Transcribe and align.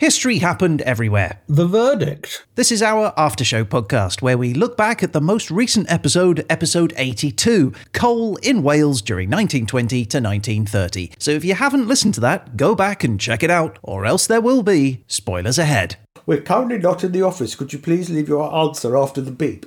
History 0.00 0.38
happened 0.38 0.80
everywhere. 0.80 1.42
The 1.46 1.66
verdict. 1.66 2.46
This 2.54 2.72
is 2.72 2.80
our 2.80 3.12
after 3.18 3.44
show 3.44 3.66
podcast 3.66 4.22
where 4.22 4.38
we 4.38 4.54
look 4.54 4.74
back 4.74 5.02
at 5.02 5.12
the 5.12 5.20
most 5.20 5.50
recent 5.50 5.92
episode, 5.92 6.46
episode 6.48 6.94
82, 6.96 7.74
Coal 7.92 8.36
in 8.36 8.62
Wales 8.62 9.02
during 9.02 9.28
1920 9.28 10.06
to 10.06 10.16
1930. 10.16 11.12
So 11.18 11.32
if 11.32 11.44
you 11.44 11.52
haven't 11.52 11.86
listened 11.86 12.14
to 12.14 12.20
that, 12.20 12.56
go 12.56 12.74
back 12.74 13.04
and 13.04 13.20
check 13.20 13.42
it 13.42 13.50
out, 13.50 13.78
or 13.82 14.06
else 14.06 14.26
there 14.26 14.40
will 14.40 14.62
be 14.62 15.04
spoilers 15.06 15.58
ahead. 15.58 15.96
We're 16.24 16.40
currently 16.40 16.78
not 16.78 17.04
in 17.04 17.12
the 17.12 17.20
office. 17.20 17.54
Could 17.54 17.74
you 17.74 17.78
please 17.78 18.08
leave 18.08 18.26
your 18.26 18.50
answer 18.54 18.96
after 18.96 19.20
the 19.20 19.30
beep? 19.30 19.66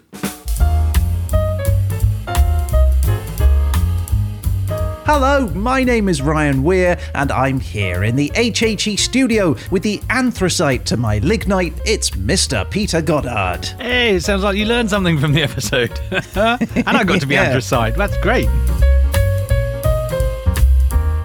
Hello, 5.16 5.48
my 5.50 5.84
name 5.84 6.10
is 6.10 6.24
Ryan 6.24 6.64
Weir, 6.64 6.98
and 7.14 7.32
I'm 7.32 7.60
here 7.60 8.04
in 8.04 8.16
the 8.16 8.32
HHE 8.32 8.98
studio 8.98 9.56
with 9.70 9.84
the 9.84 10.02
anthracite 10.10 10.88
to 10.88 10.98
my 10.98 11.20
lignite. 11.20 11.80
It's 11.86 12.10
Mr. 12.10 12.68
Peter 12.68 13.00
Goddard. 13.00 13.64
Hey, 13.80 14.18
sounds 14.18 14.42
like 14.42 14.58
you 14.58 14.66
learned 14.66 14.90
something 14.90 15.20
from 15.20 15.34
the 15.34 15.44
episode. 15.44 15.92
and 16.12 16.88
I 16.98 17.04
got 17.04 17.22
to 17.22 17.28
be 17.28 17.36
Yeah. 17.36 17.44
anthracite. 17.44 17.96
That's 17.96 18.18
great. 18.24 18.48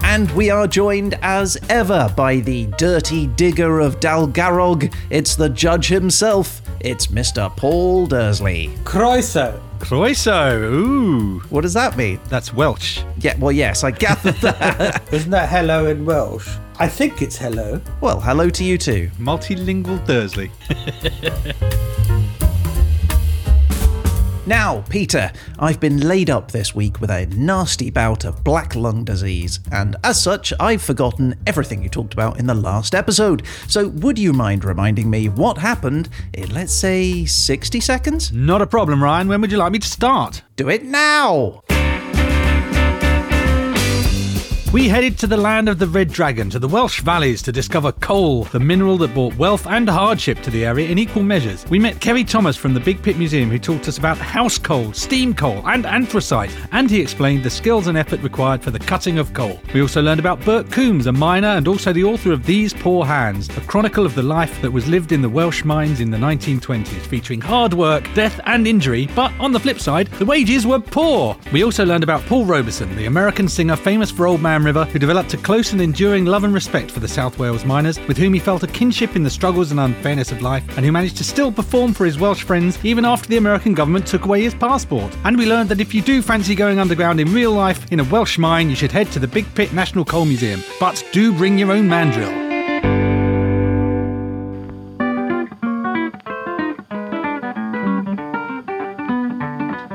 And 0.03 0.29
we 0.35 0.51
are 0.51 0.67
joined 0.67 1.17
as 1.23 1.57
ever 1.67 2.13
by 2.15 2.41
the 2.41 2.67
dirty 2.77 3.25
digger 3.25 3.79
of 3.79 3.99
Dolgarrog. 3.99 4.93
It's 5.09 5.35
the 5.35 5.49
judge 5.49 5.87
himself. 5.87 6.61
It's 6.79 7.07
Mr. 7.07 7.49
Paul 7.57 8.05
Dursley. 8.05 8.67
Croeso. 8.83 9.59
Croeso. 9.79 10.61
Ooh, 10.61 11.39
What 11.49 11.61
does 11.61 11.73
that 11.73 11.97
mean? 11.97 12.19
that's 12.29 12.53
Welsh. 12.53 13.01
Yeah, 13.19 13.37
well, 13.37 13.51
yes, 13.51 13.83
I 13.83 13.91
gathered 13.91 14.35
that. 14.35 15.01
Isn't 15.13 15.31
that 15.31 15.49
hello 15.49 15.87
in 15.87 16.05
Welsh? 16.05 16.47
I 16.79 16.87
think 16.87 17.21
it's 17.21 17.37
hello. 17.37 17.81
well, 18.01 18.19
hello 18.21 18.49
to 18.49 18.63
you 18.63 18.77
too. 18.77 19.09
Multilingual 19.19 20.05
Dursley. 20.05 20.51
Now, 24.49 24.83
Peter, 24.89 25.31
I've 25.59 25.79
been 25.79 26.07
laid 26.07 26.31
up 26.31 26.49
this 26.49 26.73
week 26.73 26.99
with 26.99 27.11
a 27.11 27.27
nasty 27.27 27.91
bout 27.91 28.25
of 28.25 28.43
black 28.43 28.75
lung 28.75 29.03
disease, 29.03 29.59
and 29.71 29.95
as 30.03 30.19
such, 30.19 30.51
I've 30.59 30.81
forgotten 30.81 31.35
everything 31.45 31.83
you 31.83 31.89
talked 31.89 32.15
about 32.15 32.39
in 32.39 32.47
the 32.47 32.55
last 32.55 32.95
episode. 32.95 33.45
So, 33.67 33.89
would 33.89 34.17
you 34.17 34.33
mind 34.33 34.65
reminding 34.65 35.07
me 35.07 35.29
what 35.29 35.59
happened 35.59 36.09
in, 36.33 36.51
let's 36.51 36.73
say, 36.73 37.25
60 37.25 37.79
seconds? 37.79 38.31
Not 38.31 38.63
a 38.63 38.65
problem, 38.65 39.03
Ryan. 39.03 39.27
When 39.27 39.39
would 39.41 39.51
you 39.51 39.59
like 39.59 39.71
me 39.71 39.77
to 39.77 39.87
start? 39.87 40.41
Do 40.55 40.67
it 40.67 40.83
now! 40.83 41.61
We 44.71 44.87
headed 44.87 45.17
to 45.17 45.25
the 45.25 45.35
land 45.35 45.67
of 45.67 45.79
the 45.79 45.87
Red 45.87 46.09
Dragon, 46.09 46.47
to 46.51 46.59
the 46.59 46.67
Welsh 46.67 47.01
valleys, 47.01 47.41
to 47.41 47.51
discover 47.51 47.91
coal, 47.91 48.43
the 48.43 48.59
mineral 48.59 48.99
that 48.99 49.15
brought 49.15 49.33
wealth 49.33 49.65
and 49.65 49.89
hardship 49.89 50.43
to 50.43 50.51
the 50.51 50.63
area 50.63 50.87
in 50.87 50.99
equal 50.99 51.23
measures. 51.23 51.65
We 51.71 51.79
met 51.79 51.99
Kerry 51.99 52.23
Thomas 52.23 52.55
from 52.55 52.75
the 52.75 52.79
Big 52.79 53.01
Pit 53.01 53.17
Museum, 53.17 53.49
who 53.49 53.57
taught 53.57 53.87
us 53.87 53.97
about 53.97 54.19
house 54.19 54.59
coal, 54.59 54.93
steam 54.93 55.33
coal, 55.33 55.67
and 55.67 55.87
anthracite, 55.87 56.55
and 56.71 56.87
he 56.87 57.01
explained 57.01 57.43
the 57.43 57.49
skills 57.49 57.87
and 57.87 57.97
effort 57.97 58.21
required 58.21 58.61
for 58.61 58.69
the 58.69 58.77
cutting 58.77 59.17
of 59.17 59.33
coal. 59.33 59.59
We 59.73 59.81
also 59.81 60.03
learned 60.03 60.19
about 60.19 60.45
Bert 60.45 60.71
Coombs, 60.71 61.07
a 61.07 61.11
miner 61.11 61.47
and 61.47 61.67
also 61.67 61.91
the 61.91 62.03
author 62.03 62.31
of 62.31 62.45
These 62.45 62.75
Poor 62.75 63.03
Hands, 63.05 63.49
a 63.57 63.61
chronicle 63.61 64.05
of 64.05 64.13
the 64.13 64.21
life 64.21 64.61
that 64.61 64.69
was 64.69 64.87
lived 64.87 65.11
in 65.11 65.23
the 65.23 65.29
Welsh 65.29 65.65
mines 65.65 65.99
in 65.99 66.11
the 66.11 66.17
1920s, 66.17 67.07
featuring 67.07 67.41
hard 67.41 67.73
work, 67.73 68.07
death, 68.13 68.39
and 68.45 68.67
injury, 68.67 69.09
but 69.15 69.33
on 69.39 69.51
the 69.51 69.59
flip 69.59 69.79
side, 69.79 70.09
the 70.19 70.25
wages 70.25 70.67
were 70.67 70.79
poor. 70.79 71.35
We 71.51 71.63
also 71.63 71.87
learned 71.87 72.03
about 72.03 72.21
Paul 72.27 72.45
Robeson, 72.45 72.95
the 72.95 73.07
American 73.07 73.47
singer 73.47 73.75
famous 73.75 74.11
for 74.11 74.27
Old 74.27 74.43
Man 74.43 74.58
River, 74.63 74.85
who 74.85 74.99
developed 74.99 75.33
a 75.33 75.37
close 75.37 75.71
and 75.71 75.81
enduring 75.81 76.25
love 76.25 76.43
and 76.43 76.53
respect 76.53 76.91
for 76.91 76.99
the 76.99 77.07
South 77.07 77.37
Wales 77.39 77.65
miners, 77.65 77.99
with 78.07 78.17
whom 78.17 78.33
he 78.33 78.39
felt 78.39 78.63
a 78.63 78.67
kinship 78.67 79.15
in 79.15 79.23
the 79.23 79.29
struggles 79.29 79.71
and 79.71 79.79
unfairness 79.79 80.31
of 80.31 80.41
life, 80.41 80.63
and 80.77 80.85
who 80.85 80.91
managed 80.91 81.17
to 81.17 81.23
still 81.23 81.51
perform 81.51 81.93
for 81.93 82.05
his 82.05 82.19
Welsh 82.19 82.43
friends 82.43 82.77
even 82.83 83.05
after 83.05 83.27
the 83.27 83.37
American 83.37 83.73
government 83.73 84.07
took 84.07 84.25
away 84.25 84.41
his 84.41 84.55
passport. 84.55 85.15
And 85.23 85.37
we 85.37 85.45
learned 85.45 85.69
that 85.69 85.81
if 85.81 85.93
you 85.93 86.01
do 86.01 86.21
fancy 86.21 86.55
going 86.55 86.79
underground 86.79 87.19
in 87.19 87.33
real 87.33 87.51
life 87.51 87.91
in 87.91 87.99
a 87.99 88.03
Welsh 88.05 88.37
mine, 88.37 88.69
you 88.69 88.75
should 88.75 88.91
head 88.91 89.11
to 89.11 89.19
the 89.19 89.27
Big 89.27 89.45
Pit 89.55 89.73
National 89.73 90.05
Coal 90.05 90.25
Museum. 90.25 90.63
But 90.79 91.03
do 91.11 91.33
bring 91.33 91.57
your 91.57 91.71
own 91.71 91.87
mandrel. 91.87 92.47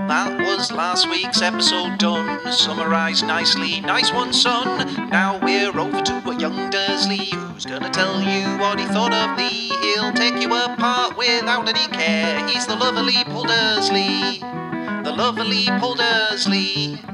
That 0.09 0.39
was 0.41 0.71
last 0.71 1.11
week's 1.11 1.43
episode 1.43 1.99
summarised 2.53 3.27
nicely. 3.27 3.81
Nice 3.81 4.12
one, 4.12 4.32
son. 4.32 5.09
Now 5.10 5.38
we're 5.43 5.78
over 5.78 6.03
to 6.03 6.31
a 6.31 6.37
young 6.37 6.71
Dursley 6.71 7.27
who's 7.32 7.65
gonna 7.65 7.91
tell 7.91 8.21
you 8.21 8.59
what 8.59 8.78
he 8.78 8.87
thought 8.87 9.12
of 9.12 9.37
thee. 9.37 9.71
He'll 9.82 10.12
take 10.12 10.41
you 10.41 10.55
apart 10.55 11.16
without 11.16 11.69
any 11.69 11.87
care. 11.94 12.47
He's 12.49 12.66
the 12.66 12.77
lovely 12.77 13.25
Paul 13.25 13.44
Dursley. 13.44 14.38
The 15.05 15.15
lovely 15.16 15.66
Paul 15.66 15.94
Dursley. 15.94 17.14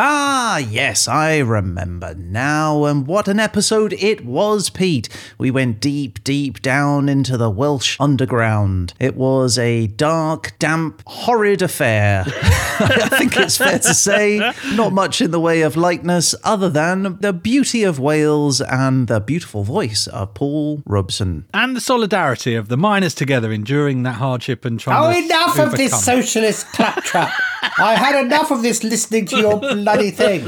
Ah, 0.00 0.58
yes, 0.58 1.08
I 1.08 1.38
remember 1.38 2.14
now, 2.14 2.84
and 2.84 3.04
what 3.04 3.26
an 3.26 3.40
episode 3.40 3.92
it 3.94 4.24
was, 4.24 4.70
Pete. 4.70 5.08
We 5.38 5.50
went 5.50 5.80
deep, 5.80 6.22
deep 6.22 6.62
down 6.62 7.08
into 7.08 7.36
the 7.36 7.50
Welsh 7.50 7.96
underground. 7.98 8.94
It 9.00 9.16
was 9.16 9.58
a 9.58 9.88
dark, 9.88 10.52
damp, 10.60 11.02
horrid 11.04 11.62
affair. 11.62 12.22
I 12.80 13.08
think 13.10 13.36
it's 13.36 13.56
fair 13.56 13.80
to 13.80 13.92
say, 13.92 14.52
not 14.74 14.92
much 14.92 15.20
in 15.20 15.32
the 15.32 15.40
way 15.40 15.62
of 15.62 15.76
likeness 15.76 16.32
other 16.44 16.70
than 16.70 17.18
the 17.20 17.32
beauty 17.32 17.82
of 17.82 17.98
Wales 17.98 18.60
and 18.60 19.08
the 19.08 19.18
beautiful 19.18 19.64
voice 19.64 20.06
of 20.06 20.32
Paul 20.32 20.80
Robeson. 20.86 21.46
And 21.52 21.74
the 21.74 21.80
solidarity 21.80 22.54
of 22.54 22.68
the 22.68 22.76
miners 22.76 23.16
together 23.16 23.50
enduring 23.50 24.04
that 24.04 24.12
hardship 24.14 24.64
and 24.64 24.78
trying 24.78 25.16
Oh, 25.16 25.18
to 25.18 25.24
enough 25.26 25.58
of 25.58 25.72
this 25.76 26.04
socialist 26.04 26.68
claptrap. 26.68 27.32
I 27.80 27.94
had 27.96 28.24
enough 28.24 28.52
of 28.52 28.62
this 28.62 28.84
listening 28.84 29.26
to 29.26 29.36
your 29.38 29.60
bloody 29.88 30.10
thing. 30.12 30.44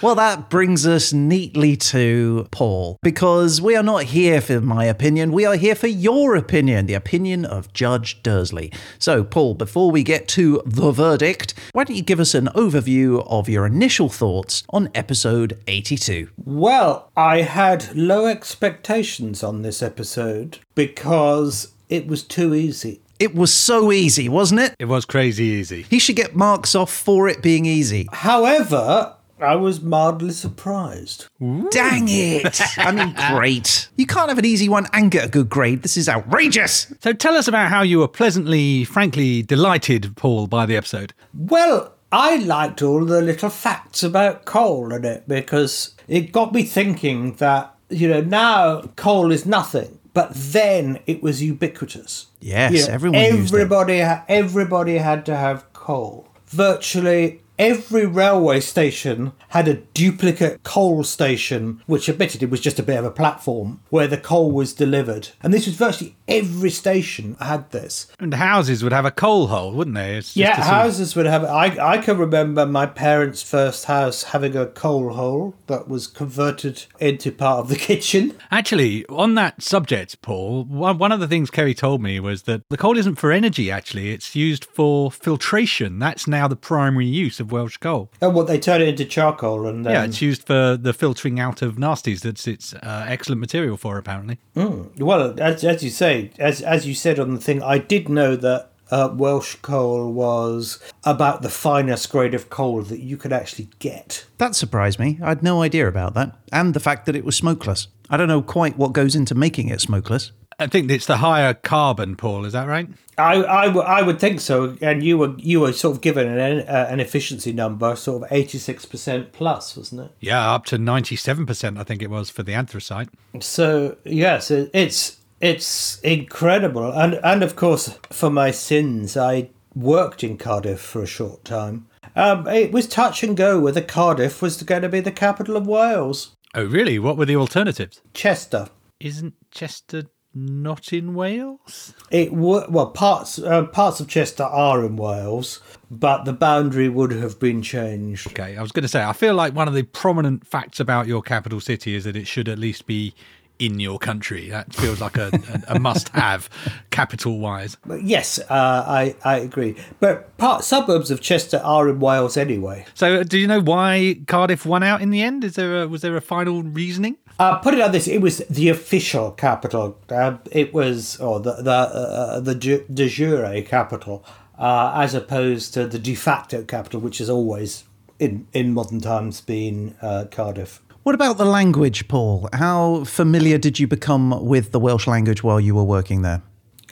Well, 0.00 0.14
that 0.14 0.48
brings 0.48 0.86
us 0.86 1.12
neatly 1.12 1.76
to 1.76 2.46
Paul, 2.50 2.98
because 3.02 3.60
we 3.60 3.76
are 3.76 3.82
not 3.82 4.04
here 4.04 4.40
for 4.40 4.60
my 4.60 4.84
opinion, 4.84 5.32
we 5.32 5.44
are 5.44 5.56
here 5.56 5.74
for 5.74 5.86
your 5.86 6.36
opinion, 6.36 6.86
the 6.86 6.94
opinion 6.94 7.44
of 7.44 7.72
Judge 7.72 8.22
Dursley. 8.22 8.72
So, 8.98 9.24
Paul, 9.24 9.54
before 9.54 9.90
we 9.90 10.02
get 10.02 10.28
to 10.28 10.62
the 10.64 10.90
verdict, 10.90 11.54
why 11.72 11.84
don't 11.84 11.96
you 11.96 12.02
give 12.02 12.20
us 12.20 12.34
an 12.34 12.46
overview 12.54 13.26
of 13.28 13.48
your 13.48 13.66
initial 13.66 14.08
thoughts 14.08 14.62
on 14.70 14.88
episode 14.94 15.58
82? 15.66 16.28
Well, 16.44 17.10
I 17.16 17.42
had 17.42 17.94
low 17.94 18.26
expectations 18.26 19.42
on 19.42 19.62
this 19.62 19.82
episode 19.82 20.58
because 20.74 21.72
it 21.88 22.06
was 22.06 22.22
too 22.22 22.54
easy. 22.54 23.00
It 23.22 23.36
was 23.36 23.54
so 23.54 23.92
easy, 23.92 24.28
wasn't 24.28 24.62
it? 24.62 24.74
It 24.80 24.86
was 24.86 25.04
crazy 25.04 25.44
easy. 25.44 25.82
He 25.88 26.00
should 26.00 26.16
get 26.16 26.34
marks 26.34 26.74
off 26.74 26.92
for 26.92 27.28
it 27.28 27.40
being 27.40 27.66
easy. 27.66 28.08
However, 28.12 29.14
I 29.38 29.54
was 29.54 29.80
mildly 29.80 30.32
surprised. 30.32 31.26
Dang 31.70 32.06
it! 32.08 32.60
I 32.78 32.90
mean, 32.90 33.14
great. 33.30 33.88
You 33.94 34.06
can't 34.06 34.28
have 34.28 34.38
an 34.38 34.44
easy 34.44 34.68
one 34.68 34.88
and 34.92 35.08
get 35.08 35.24
a 35.24 35.28
good 35.28 35.48
grade. 35.48 35.82
This 35.82 35.96
is 35.96 36.08
outrageous. 36.08 36.92
So 37.00 37.12
tell 37.12 37.34
us 37.36 37.46
about 37.46 37.68
how 37.70 37.82
you 37.82 38.00
were 38.00 38.08
pleasantly, 38.08 38.82
frankly 38.82 39.42
delighted, 39.42 40.16
Paul, 40.16 40.48
by 40.48 40.66
the 40.66 40.76
episode. 40.76 41.14
Well, 41.32 41.94
I 42.10 42.38
liked 42.38 42.82
all 42.82 43.04
the 43.04 43.22
little 43.22 43.50
facts 43.50 44.02
about 44.02 44.46
coal 44.46 44.92
in 44.92 45.04
it 45.04 45.28
because 45.28 45.94
it 46.08 46.32
got 46.32 46.52
me 46.52 46.64
thinking 46.64 47.34
that, 47.34 47.72
you 47.88 48.08
know, 48.08 48.20
now 48.20 48.82
coal 48.96 49.30
is 49.30 49.46
nothing, 49.46 50.00
but 50.14 50.30
then 50.34 51.00
it 51.06 51.22
was 51.22 51.42
ubiquitous. 51.42 52.26
Yes, 52.40 52.72
You 52.72 52.86
know, 52.86 52.94
everyone 52.94 53.20
everybody, 53.20 54.00
everybody 54.00 54.98
had 54.98 55.26
to 55.26 55.36
have 55.36 55.72
coal. 55.72 56.28
Virtually 56.46 57.41
every 57.62 58.04
railway 58.04 58.58
station 58.58 59.30
had 59.50 59.68
a 59.68 59.74
duplicate 59.74 60.62
coal 60.64 61.04
station, 61.04 61.80
which 61.86 62.08
admitted 62.08 62.42
it 62.42 62.50
was 62.50 62.60
just 62.60 62.80
a 62.80 62.82
bit 62.82 62.98
of 62.98 63.04
a 63.04 63.10
platform 63.10 63.80
where 63.88 64.08
the 64.08 64.18
coal 64.18 64.50
was 64.50 64.72
delivered. 64.72 65.28
And 65.42 65.54
this 65.54 65.66
was 65.66 65.76
virtually 65.76 66.16
every 66.26 66.70
station 66.70 67.36
had 67.40 67.70
this. 67.70 68.08
And 68.18 68.34
houses 68.34 68.82
would 68.82 68.92
have 68.92 69.04
a 69.04 69.10
coal 69.12 69.46
hole, 69.46 69.72
wouldn't 69.72 69.94
they? 69.94 70.16
It's 70.16 70.28
just 70.28 70.36
Yeah, 70.36 70.52
a 70.52 70.56
sort 70.56 70.66
of- 70.66 70.72
houses 70.72 71.14
would 71.16 71.26
have. 71.26 71.44
I 71.44 71.66
I 71.94 71.98
can 71.98 72.18
remember 72.18 72.66
my 72.66 72.86
parents' 72.86 73.42
first 73.42 73.84
house 73.84 74.24
having 74.24 74.56
a 74.56 74.66
coal 74.66 75.12
hole 75.12 75.54
that 75.68 75.88
was 75.88 76.08
converted 76.08 76.84
into 76.98 77.30
part 77.30 77.60
of 77.60 77.68
the 77.68 77.76
kitchen. 77.88 78.34
Actually, 78.50 79.06
on 79.06 79.34
that 79.36 79.62
subject, 79.62 80.20
Paul, 80.20 80.64
one 80.64 80.98
one 80.98 81.12
of 81.12 81.20
the 81.20 81.28
things 81.28 81.48
Kerry 81.50 81.74
told 81.74 82.02
me 82.02 82.18
was 82.18 82.42
that 82.42 82.62
the 82.70 82.76
coal 82.76 82.96
isn't 82.98 83.16
for 83.16 83.30
energy, 83.30 83.70
actually. 83.70 84.10
It's 84.10 84.34
used 84.34 84.64
for 84.64 85.12
filtration. 85.12 86.00
That's 86.00 86.26
now 86.26 86.48
the 86.48 86.56
primary 86.56 87.06
use 87.06 87.38
of 87.38 87.51
Welsh 87.52 87.76
coal. 87.76 88.10
And 88.20 88.34
what 88.34 88.46
they 88.46 88.58
turn 88.58 88.80
it 88.82 88.88
into 88.88 89.04
charcoal 89.04 89.66
and 89.66 89.84
then 89.84 89.92
yeah, 89.92 90.04
it's 90.04 90.22
used 90.22 90.44
for 90.44 90.76
the 90.76 90.92
filtering 90.92 91.38
out 91.38 91.62
of 91.62 91.76
nasties. 91.76 92.20
That's 92.20 92.48
it's 92.48 92.74
uh, 92.74 93.06
excellent 93.08 93.40
material 93.40 93.76
for, 93.76 93.98
apparently. 93.98 94.38
well, 94.54 95.40
as 95.40 95.64
as 95.64 95.82
you 95.84 95.90
say, 95.90 96.30
as 96.38 96.60
as 96.62 96.86
you 96.86 96.94
said 96.94 97.18
on 97.18 97.34
the 97.34 97.40
thing, 97.40 97.62
I 97.62 97.78
did 97.78 98.08
know 98.08 98.36
that 98.36 98.72
uh, 98.92 99.08
Welsh 99.12 99.56
coal 99.62 100.12
was 100.12 100.78
about 101.04 101.40
the 101.40 101.48
finest 101.48 102.10
grade 102.10 102.34
of 102.34 102.50
coal 102.50 102.82
that 102.82 103.00
you 103.00 103.16
could 103.16 103.32
actually 103.32 103.70
get. 103.78 104.26
That 104.36 104.54
surprised 104.54 104.98
me. 104.98 105.18
I 105.22 105.30
had 105.30 105.42
no 105.42 105.62
idea 105.62 105.88
about 105.88 106.14
that. 106.14 106.36
And 106.52 106.74
the 106.74 106.80
fact 106.80 107.06
that 107.06 107.16
it 107.16 107.24
was 107.24 107.34
smokeless. 107.34 107.88
I 108.10 108.18
don't 108.18 108.28
know 108.28 108.42
quite 108.42 108.76
what 108.76 108.92
goes 108.92 109.16
into 109.16 109.34
making 109.34 109.68
it 109.68 109.80
smokeless. 109.80 110.32
I 110.58 110.66
think 110.66 110.90
it's 110.90 111.06
the 111.06 111.18
higher 111.18 111.54
carbon, 111.54 112.16
Paul. 112.16 112.44
Is 112.44 112.52
that 112.52 112.66
right? 112.68 112.88
I, 113.18 113.44
I, 113.44 113.66
w- 113.66 113.84
I 113.86 114.02
would 114.02 114.18
think 114.18 114.40
so, 114.40 114.76
and 114.80 115.02
you 115.02 115.18
were 115.18 115.34
you 115.38 115.60
were 115.60 115.72
sort 115.72 115.96
of 115.96 116.02
given 116.02 116.26
an 116.26 116.60
uh, 116.60 116.86
an 116.88 117.00
efficiency 117.00 117.52
number, 117.52 117.94
sort 117.96 118.22
of 118.22 118.32
eighty 118.32 118.58
six 118.58 118.84
percent 118.84 119.32
plus, 119.32 119.76
wasn't 119.76 120.02
it? 120.02 120.10
Yeah, 120.20 120.52
up 120.52 120.64
to 120.66 120.78
ninety-seven 120.78 121.46
percent. 121.46 121.78
I 121.78 121.84
think 121.84 122.02
it 122.02 122.10
was 122.10 122.30
for 122.30 122.42
the 122.42 122.54
anthracite. 122.54 123.08
So 123.40 123.96
yes, 124.04 124.50
it, 124.50 124.70
it's 124.72 125.18
it's 125.40 126.00
incredible, 126.00 126.90
and 126.92 127.14
and 127.22 127.42
of 127.42 127.56
course 127.56 127.98
for 128.10 128.30
my 128.30 128.50
sins, 128.50 129.16
I 129.16 129.50
worked 129.74 130.22
in 130.24 130.38
Cardiff 130.38 130.80
for 130.80 131.02
a 131.02 131.06
short 131.06 131.44
time. 131.44 131.86
Um, 132.14 132.46
it 132.46 132.72
was 132.72 132.86
touch 132.86 133.22
and 133.22 133.36
go 133.36 133.58
whether 133.60 133.80
Cardiff 133.80 134.42
was 134.42 134.62
going 134.62 134.82
to 134.82 134.88
be 134.88 135.00
the 135.00 135.10
capital 135.12 135.56
of 135.56 135.66
Wales. 135.66 136.36
Oh, 136.54 136.64
really? 136.64 136.98
What 136.98 137.16
were 137.16 137.24
the 137.24 137.36
alternatives? 137.36 138.02
Chester. 138.12 138.68
Isn't 139.00 139.34
Chester 139.50 140.04
not 140.34 140.92
in 140.92 141.14
Wales? 141.14 141.94
It 142.10 142.32
well 142.32 142.90
parts 142.90 143.38
uh, 143.38 143.66
parts 143.66 144.00
of 144.00 144.08
Chester 144.08 144.44
are 144.44 144.84
in 144.84 144.96
Wales, 144.96 145.60
but 145.90 146.24
the 146.24 146.32
boundary 146.32 146.88
would 146.88 147.12
have 147.12 147.38
been 147.38 147.62
changed. 147.62 148.28
Okay, 148.28 148.56
I 148.56 148.62
was 148.62 148.72
going 148.72 148.82
to 148.82 148.88
say, 148.88 149.02
I 149.02 149.12
feel 149.12 149.34
like 149.34 149.54
one 149.54 149.68
of 149.68 149.74
the 149.74 149.82
prominent 149.82 150.46
facts 150.46 150.80
about 150.80 151.06
your 151.06 151.22
capital 151.22 151.60
city 151.60 151.94
is 151.94 152.04
that 152.04 152.16
it 152.16 152.26
should 152.26 152.48
at 152.48 152.58
least 152.58 152.86
be 152.86 153.14
in 153.62 153.78
your 153.78 153.98
country. 153.98 154.50
That 154.50 154.74
feels 154.74 155.00
like 155.00 155.16
a, 155.16 155.30
a, 155.68 155.76
a 155.76 155.78
must-have, 155.78 156.50
capital-wise. 156.90 157.76
Yes, 158.02 158.40
uh, 158.40 158.44
I 158.50 159.14
I 159.24 159.38
agree. 159.38 159.76
But 160.00 160.36
part 160.36 160.64
suburbs 160.64 161.12
of 161.12 161.20
Chester 161.20 161.60
are 161.62 161.88
in 161.88 162.00
Wales 162.00 162.36
anyway. 162.36 162.84
So, 162.94 163.20
uh, 163.20 163.22
do 163.22 163.38
you 163.38 163.46
know 163.46 163.60
why 163.60 164.18
Cardiff 164.26 164.66
won 164.66 164.82
out 164.82 165.00
in 165.00 165.10
the 165.10 165.22
end? 165.22 165.44
Is 165.44 165.54
there 165.54 165.82
a, 165.82 165.88
was 165.88 166.02
there 166.02 166.16
a 166.16 166.20
final 166.20 166.64
reasoning? 166.64 167.16
Uh, 167.38 167.58
put 167.58 167.74
it 167.74 167.78
like 167.78 167.92
this: 167.92 168.08
it 168.08 168.20
was 168.20 168.38
the 168.50 168.68
official 168.68 169.30
capital. 169.30 169.96
Uh, 170.08 170.38
it 170.50 170.74
was, 170.74 171.20
or 171.20 171.38
the 171.38 171.54
the 171.62 171.70
uh, 171.70 172.40
the 172.40 172.54
de 172.56 173.08
jure 173.08 173.62
capital, 173.62 174.24
uh, 174.58 174.92
as 174.96 175.14
opposed 175.14 175.72
to 175.74 175.86
the 175.86 176.00
de 176.00 176.16
facto 176.16 176.64
capital, 176.64 177.00
which 177.00 177.18
has 177.18 177.30
always 177.30 177.84
in 178.18 178.48
in 178.52 178.74
modern 178.74 179.00
times 179.00 179.40
been 179.40 179.94
uh, 180.02 180.24
Cardiff. 180.32 180.82
What 181.02 181.14
about 181.14 181.36
the 181.36 181.44
language, 181.44 182.06
Paul? 182.06 182.48
How 182.52 183.04
familiar 183.04 183.58
did 183.58 183.80
you 183.80 183.88
become 183.88 184.44
with 184.44 184.70
the 184.70 184.78
Welsh 184.78 185.06
language 185.06 185.42
while 185.42 185.60
you 185.60 185.74
were 185.74 185.82
working 185.82 186.22
there? 186.22 186.42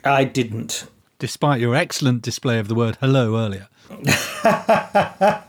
I 0.05 0.25
didn't. 0.25 0.87
Despite 1.19 1.61
your 1.61 1.77
excellent 1.77 2.23
display 2.23 2.59
of 2.59 2.69
the 2.69 2.75
word 2.75 2.99
hello 3.01 3.37
earlier. 3.37 3.69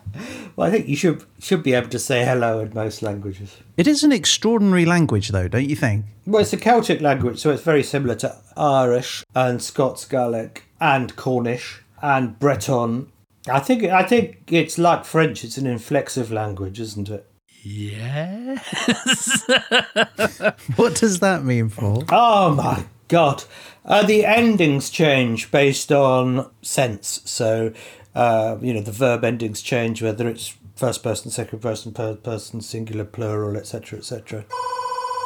Well, 0.56 0.68
I 0.68 0.72
think 0.72 0.88
you 0.88 0.96
should 0.96 1.24
should 1.40 1.64
be 1.64 1.74
able 1.74 1.90
to 1.90 2.00
say 2.00 2.26
hello 2.26 2.60
in 2.60 2.74
most 2.74 3.02
languages. 3.02 3.58
It 3.78 3.88
is 3.88 4.04
an 4.04 4.12
extraordinary 4.12 4.86
language, 4.86 5.30
though, 5.30 5.48
don't 5.48 5.70
you 5.70 5.76
think? 5.76 6.06
Well, 6.26 6.42
it's 6.42 6.54
a 6.54 6.58
Celtic 6.58 7.02
language, 7.02 7.40
so 7.40 7.52
it's 7.52 7.64
very 7.64 7.84
similar 7.84 8.16
to 8.16 8.36
Irish 8.58 9.24
and 9.34 9.62
Scots 9.62 10.06
Gaelic 10.06 10.64
and 10.80 11.16
Cornish 11.16 11.82
and 12.02 12.38
Breton. 12.38 13.12
I 13.50 13.60
think 13.60 13.84
I 13.86 14.04
think 14.04 14.44
it's 14.52 14.78
like 14.78 15.06
French. 15.06 15.44
It's 15.44 15.58
an 15.58 15.66
inflexive 15.66 16.32
language, 16.32 16.80
isn't 16.80 17.10
it? 17.10 17.28
Yeah. 17.64 18.60
What 20.76 20.96
does 20.96 21.20
that 21.20 21.44
mean, 21.44 21.70
Paul? 21.70 22.04
Oh 22.10 22.56
my 22.56 22.86
god! 23.08 23.44
Uh, 23.86 24.04
the 24.04 24.26
endings 24.26 24.90
change 24.90 25.52
based 25.52 25.92
on 25.92 26.50
sense. 26.62 27.22
So, 27.26 27.74
uh, 28.16 28.58
you 28.62 28.74
know, 28.74 28.82
the 28.82 28.92
verb 28.92 29.24
endings 29.24 29.62
change 29.62 30.02
whether 30.02 30.28
it's 30.28 30.56
first 30.76 31.04
person, 31.04 31.30
second 31.30 31.60
person, 31.60 31.92
third 31.92 32.24
person, 32.24 32.62
singular, 32.62 33.06
plural, 33.06 33.56
etc., 33.58 34.00
etc. 34.00 34.46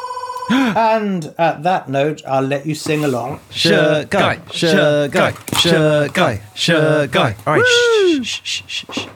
and 0.49 1.33
at 1.37 1.63
that 1.63 1.87
note, 1.87 2.21
I'll 2.27 2.43
let 2.43 2.65
you 2.65 2.75
sing 2.75 3.05
along. 3.05 3.39
Sure, 3.49 4.03
guy, 4.05 4.41
sure, 4.51 5.07
guy, 5.07 5.33
sure, 5.57 6.09
guy, 6.09 6.41
sure, 6.53 7.07
guy. 7.07 7.35
All 7.47 7.53
right, 7.53 7.65
shh, 8.23 8.41
shh, 8.43 8.63
shh, 8.67 8.85
shh, 8.91 9.07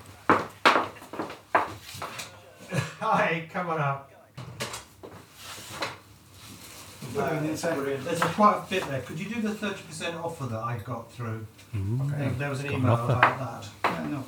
shh. 3.10 3.20
Hi, 3.20 3.50
come 3.52 3.70
on 3.70 3.80
up. 3.80 4.06
Uh, 7.18 7.40
There's 7.42 7.64
a 7.64 8.26
quite 8.28 8.58
a 8.58 8.70
bit 8.70 8.88
there. 8.88 9.02
Could 9.02 9.20
you 9.20 9.26
do 9.30 9.42
the 9.42 9.54
thirty 9.54 9.82
percent 9.84 10.16
offer 10.18 10.46
that 10.46 10.60
I 10.60 10.78
got 10.78 11.12
through? 11.12 11.46
Mm-hmm. 11.76 12.20
There, 12.20 12.30
there 12.32 12.50
was 12.50 12.60
an 12.62 12.72
email 12.72 12.94
about 12.94 13.40
that. 13.40 14.24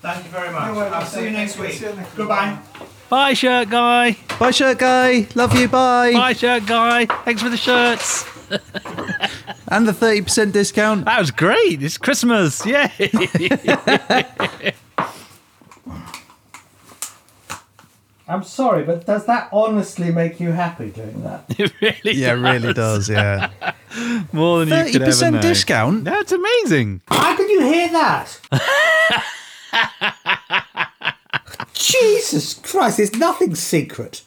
Thank 0.00 0.24
you 0.24 0.30
very 0.30 0.50
much. 0.50 0.62
I'll 0.92 1.04
see 1.04 1.24
you 1.24 1.30
next 1.30 1.58
week. 1.58 1.78
Goodbye. 2.16 2.58
Bye, 3.10 3.34
shirt 3.34 3.68
guy. 3.68 4.16
Bye, 4.38 4.50
shirt 4.50 4.78
guy. 4.78 5.26
Love 5.34 5.54
you. 5.54 5.68
Bye. 5.68 6.12
Bye, 6.12 6.32
shirt 6.32 6.64
guy. 6.64 7.04
Thanks 7.24 7.42
for 7.42 7.50
the 7.50 7.56
shirts. 7.56 8.24
And 9.72 9.86
the 9.86 9.92
30% 9.92 10.50
discount. 10.50 11.04
That 11.04 11.20
was 11.20 11.30
great. 11.30 11.80
It's 11.80 11.96
Christmas. 11.96 12.66
Yay. 12.66 12.90
I'm 18.30 18.44
sorry, 18.44 18.84
but 18.84 19.06
does 19.06 19.26
that 19.26 19.48
honestly 19.52 20.12
make 20.12 20.38
you 20.38 20.52
happy 20.52 20.90
doing 20.90 21.22
that? 21.24 21.44
it 21.58 21.72
really 21.80 22.16
Yeah, 22.16 22.32
it 22.32 22.40
really 22.40 22.72
does. 22.72 23.08
Yeah. 23.08 23.50
More 24.32 24.64
than 24.64 24.86
you 24.86 24.92
could 24.92 25.02
ever 25.02 25.10
30% 25.10 25.32
know. 25.32 25.40
discount? 25.40 26.04
That's 26.04 26.30
amazing. 26.32 27.02
How 27.08 27.36
can 27.36 27.48
you 27.48 27.60
hear 27.62 27.88
that? 27.88 28.40
Jesus 31.74 32.54
Christ, 32.54 32.98
there's 32.98 33.14
nothing 33.16 33.54
secret. 33.56 34.22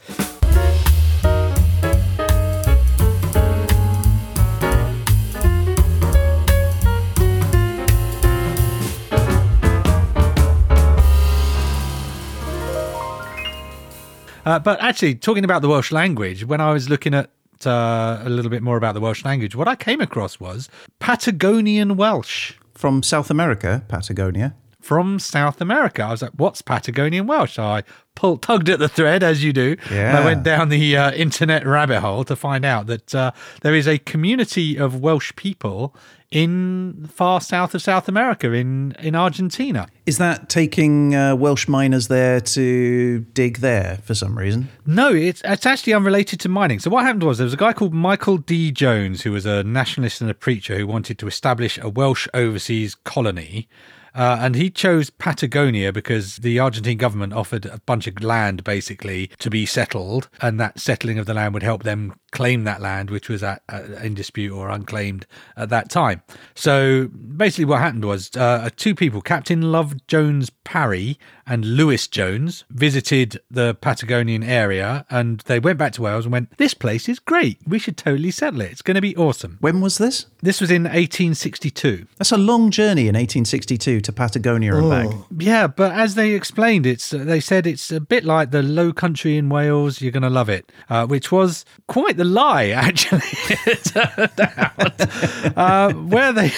Uh, 14.46 14.60
but 14.60 14.82
actually, 14.82 15.16
talking 15.16 15.46
about 15.46 15.62
the 15.62 15.70
Welsh 15.70 15.92
language, 15.92 16.44
when 16.46 16.60
I 16.60 16.74
was 16.74 16.90
looking 16.90 17.14
at 17.14 17.30
uh, 17.66 18.22
a 18.24 18.30
little 18.30 18.52
bit 18.52 18.62
more 18.62 18.76
about 18.76 18.94
the 18.94 19.00
Welsh 19.00 19.24
language, 19.24 19.56
what 19.56 19.68
I 19.70 19.76
came 19.76 20.02
across 20.02 20.40
was 20.40 20.68
Patagonian 21.00 21.96
Welsh 21.96 22.54
From 22.74 23.04
South 23.04 23.30
America, 23.30 23.84
Patagonia. 23.88 24.54
from 24.82 25.18
South 25.18 25.62
America. 25.62 26.04
I 26.04 26.12
was 26.12 26.22
like, 26.22 26.32
what's 26.36 26.62
Patagonian 26.62 27.26
Welsh? 27.26 27.54
So 27.54 27.64
I 27.64 27.84
pulled, 28.16 28.42
tugged 28.42 28.70
at 28.70 28.80
the 28.80 28.90
thread, 28.90 29.24
as 29.24 29.44
you 29.44 29.54
do. 29.54 29.76
And 30.10 30.18
I 30.18 30.26
went 30.26 30.44
down 30.44 30.70
the 30.70 30.98
uh, 30.98 31.12
internet 31.12 31.66
rabbit 31.66 32.02
hole 32.02 32.24
to 32.26 32.36
find 32.36 32.66
out 32.66 32.88
that 32.88 33.16
uh, 33.16 33.32
there 33.62 33.76
is 33.76 33.88
a 33.88 33.98
community 33.98 34.78
of 34.78 35.00
Welsh 35.00 35.32
people 35.36 35.96
in 36.34 37.08
far 37.14 37.40
south 37.40 37.76
of 37.76 37.82
South 37.82 38.10
America, 38.10 38.52
in, 38.52 38.96
in 39.00 39.16
Argentina. 39.16 39.88
Is 40.08 40.18
that 40.18 40.50
taking 40.50 41.14
uh, 41.14 41.36
Welsh 41.36 41.68
miners 41.68 42.08
there 42.08 42.42
to 42.42 43.20
dig 43.20 43.60
there 43.60 44.00
for 44.04 44.16
some 44.16 44.36
reason? 44.38 44.70
No, 44.86 45.14
it's 45.14 45.44
it's 45.46 45.68
actually 45.68 45.94
unrelated 45.94 46.40
to 46.40 46.50
mining. 46.50 46.80
So 46.80 46.90
what 46.90 47.06
happened 47.06 47.24
was 47.24 47.38
there 47.38 47.46
was 47.46 47.54
a 47.54 47.58
guy 47.58 47.72
called 47.72 47.94
Michael 47.94 48.38
D. 48.38 48.72
Jones 48.72 49.22
who 49.22 49.32
was 49.32 49.46
a 49.46 49.64
nationalist 49.64 50.22
and 50.22 50.30
a 50.30 50.34
preacher 50.34 50.76
who 50.76 50.88
wanted 50.88 51.20
to 51.20 51.28
establish 51.28 51.78
a 51.78 51.88
Welsh 51.88 52.28
overseas 52.34 52.96
colony. 52.96 53.68
Uh, 54.16 54.38
and 54.40 54.56
he 54.56 54.70
chose 54.70 55.10
Patagonia 55.10 55.92
because 55.92 56.38
the 56.38 56.60
Argentine 56.60 56.98
government 56.98 57.34
offered 57.34 57.66
a 57.66 57.80
bunch 57.86 58.08
of 58.08 58.24
land 58.24 58.64
basically 58.64 59.28
to 59.40 59.50
be 59.50 59.66
settled, 59.66 60.30
and 60.42 60.60
that 60.60 60.80
settling 60.80 61.18
of 61.18 61.26
the 61.26 61.34
land 61.34 61.54
would 61.54 61.64
help 61.64 61.84
them 61.84 62.14
claim 62.34 62.64
that 62.64 62.82
land, 62.82 63.10
which 63.10 63.30
was 63.30 63.44
at, 63.44 63.62
uh, 63.72 63.84
in 64.02 64.16
dispute 64.16 64.52
or 64.52 64.70
unclaimed 64.70 65.26
at 65.56 65.70
that 65.70 65.90
time. 65.90 66.22
So 66.56 67.08
basically, 67.08 67.66
what 67.66 67.80
happened 67.80 68.06
was 68.06 68.36
uh, 68.36 68.70
two 68.76 68.96
people, 68.96 69.22
Captain 69.22 69.72
Love 69.72 70.06
Jones 70.08 70.50
Parry 70.64 71.18
and 71.46 71.64
Lewis 71.64 72.08
Jones, 72.08 72.64
visited 72.70 73.40
the 73.52 73.76
Patagonian 73.76 74.44
area, 74.44 75.06
and 75.10 75.42
they 75.42 75.60
went 75.60 75.78
back 75.78 75.94
to 75.94 76.02
Wales 76.02 76.26
and 76.26 76.32
went, 76.32 76.58
"This 76.58 76.74
place 76.74 77.08
is 77.08 77.20
great. 77.20 77.60
We 77.68 77.80
should 77.80 77.98
totally 77.98 78.32
settle 78.32 78.62
it. 78.62 78.72
It's 78.72 78.82
going 78.82 78.96
to 78.96 79.02
be 79.02 79.16
awesome." 79.16 79.58
When 79.60 79.82
was 79.82 79.98
this? 79.98 80.26
This 80.42 80.60
was 80.60 80.72
in 80.72 80.84
1862. 80.84 82.08
That's 82.18 82.32
a 82.32 82.38
long 82.38 82.72
journey 82.72 83.08
in 83.08 83.16
1862 83.16 84.02
to 84.04 84.12
Patagonia 84.14 84.76
and 84.76 84.90
back. 84.90 85.10
Yeah, 85.38 85.68
but 85.68 85.92
as 85.92 86.16
they 86.16 86.32
explained, 86.34 86.86
it's 86.86 87.10
they 87.10 87.40
said 87.40 87.66
it's 87.66 87.92
a 87.92 88.00
bit 88.00 88.24
like 88.26 88.52
the 88.52 88.62
Low 88.62 88.92
Country 88.94 89.38
in 89.38 89.50
Wales. 89.50 90.02
You're 90.02 90.12
going 90.12 90.24
to 90.24 90.30
love 90.30 90.50
it, 90.50 90.72
uh, 90.90 91.06
which 91.08 91.32
was 91.32 91.66
quite 91.88 92.18
the 92.18 92.24
lie, 92.26 92.68
actually. 92.88 93.22
it 93.66 93.84
turned 93.86 94.40
out. 94.40 95.58
uh, 95.58 95.94
where 95.94 96.32
they 96.34 96.46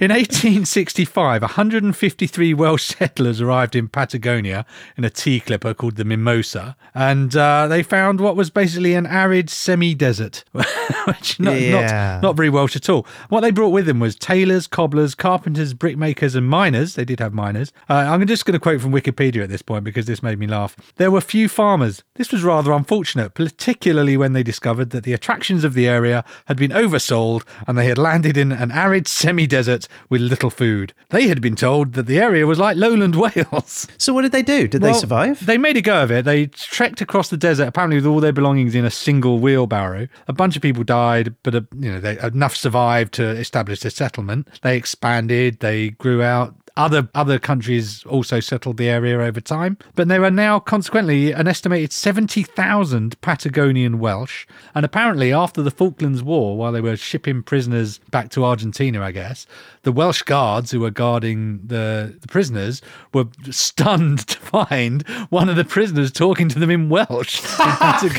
in 0.00 0.10
1865, 0.12 1.42
153 1.42 2.54
Welsh 2.54 2.84
settlers 2.96 3.40
arrived 3.40 3.74
in 3.74 3.88
Patagonia 3.88 4.64
in 4.96 5.04
a 5.04 5.10
tea 5.10 5.40
clipper 5.40 5.74
called 5.74 5.96
the 5.96 6.04
Mimosa, 6.04 6.76
and 6.94 7.34
uh, 7.36 7.66
they 7.68 7.82
found 7.82 8.20
what 8.20 8.36
was 8.36 8.50
basically 8.50 8.94
an 8.94 9.06
arid 9.06 9.50
semi-desert, 9.50 10.44
which 10.52 11.40
not, 11.40 11.60
Yeah. 11.60 12.20
not 12.20 12.28
not 12.28 12.36
very 12.36 12.50
Welsh 12.50 12.76
at 12.76 12.88
all. 12.88 13.06
What 13.30 13.40
they 13.40 13.50
brought 13.50 13.70
with 13.70 13.86
them 13.86 14.00
was 14.00 14.14
tailors, 14.14 14.66
cobblers, 14.66 15.14
carpenters, 15.14 15.72
brickmakers, 15.72 16.36
and 16.36 16.46
miners. 16.48 16.67
They 16.74 17.04
did 17.04 17.20
have 17.20 17.32
miners. 17.32 17.72
Uh, 17.88 17.94
I'm 17.94 18.26
just 18.26 18.44
going 18.44 18.54
to 18.54 18.60
quote 18.60 18.80
from 18.80 18.92
Wikipedia 18.92 19.42
at 19.42 19.48
this 19.48 19.62
point 19.62 19.84
because 19.84 20.06
this 20.06 20.22
made 20.22 20.38
me 20.38 20.46
laugh. 20.46 20.76
There 20.96 21.10
were 21.10 21.20
few 21.20 21.48
farmers. 21.48 22.02
This 22.14 22.32
was 22.32 22.42
rather 22.42 22.72
unfortunate, 22.72 23.34
particularly 23.34 24.16
when 24.16 24.32
they 24.32 24.42
discovered 24.42 24.90
that 24.90 25.04
the 25.04 25.12
attractions 25.12 25.64
of 25.64 25.74
the 25.74 25.88
area 25.88 26.24
had 26.46 26.56
been 26.56 26.70
oversold 26.70 27.44
and 27.66 27.76
they 27.76 27.86
had 27.86 27.98
landed 27.98 28.36
in 28.36 28.52
an 28.52 28.70
arid 28.70 29.06
semi 29.08 29.46
desert 29.46 29.88
with 30.08 30.20
little 30.20 30.50
food. 30.50 30.92
They 31.10 31.28
had 31.28 31.40
been 31.40 31.56
told 31.56 31.94
that 31.94 32.06
the 32.06 32.20
area 32.20 32.46
was 32.46 32.58
like 32.58 32.76
lowland 32.76 33.16
Wales. 33.16 33.86
So 33.98 34.12
what 34.12 34.22
did 34.22 34.32
they 34.32 34.42
do? 34.42 34.68
Did 34.68 34.82
they 34.82 34.92
survive? 34.92 35.44
They 35.46 35.58
made 35.58 35.76
a 35.76 35.82
go 35.82 36.02
of 36.02 36.10
it. 36.10 36.24
They 36.24 36.46
trekked 36.46 37.00
across 37.00 37.28
the 37.28 37.36
desert, 37.36 37.68
apparently 37.68 37.96
with 37.96 38.06
all 38.06 38.20
their 38.20 38.32
belongings 38.32 38.74
in 38.74 38.84
a 38.84 38.90
single 38.90 39.38
wheelbarrow. 39.38 40.08
A 40.26 40.32
bunch 40.32 40.56
of 40.56 40.62
people 40.62 40.84
died, 40.84 41.34
but 41.42 41.54
uh, 41.54 41.60
you 41.78 41.92
know 41.92 42.00
they, 42.00 42.18
enough 42.20 42.56
survived 42.56 43.14
to 43.14 43.28
establish 43.28 43.84
a 43.84 43.90
settlement. 43.90 44.48
They 44.62 44.76
expanded. 44.76 45.60
They 45.60 45.90
grew 45.90 46.22
out. 46.22 46.54
Other 46.78 47.08
other 47.12 47.40
countries 47.40 48.04
also 48.04 48.38
settled 48.38 48.76
the 48.76 48.88
area 48.88 49.18
over 49.18 49.40
time, 49.40 49.78
but 49.96 50.06
there 50.06 50.22
are 50.22 50.30
now 50.30 50.60
consequently 50.60 51.32
an 51.32 51.48
estimated 51.48 51.92
seventy 51.92 52.44
thousand 52.44 53.20
Patagonian 53.20 53.98
Welsh. 53.98 54.46
And 54.76 54.84
apparently, 54.84 55.32
after 55.32 55.60
the 55.60 55.72
Falklands 55.72 56.22
War, 56.22 56.56
while 56.56 56.70
they 56.70 56.80
were 56.80 56.96
shipping 56.96 57.42
prisoners 57.42 57.98
back 58.12 58.30
to 58.30 58.44
Argentina, 58.44 59.02
I 59.02 59.10
guess 59.10 59.44
the 59.82 59.90
Welsh 59.90 60.22
guards 60.22 60.70
who 60.70 60.78
were 60.78 60.92
guarding 60.92 61.58
the, 61.66 62.16
the 62.20 62.28
prisoners 62.28 62.80
were 63.12 63.24
stunned 63.50 64.20
to 64.28 64.38
find 64.38 65.02
one 65.30 65.48
of 65.48 65.56
the 65.56 65.64
prisoners 65.64 66.12
talking 66.12 66.48
to 66.48 66.60
them 66.60 66.70
in 66.70 66.88
Welsh. 66.88 67.42
in. 68.02 68.14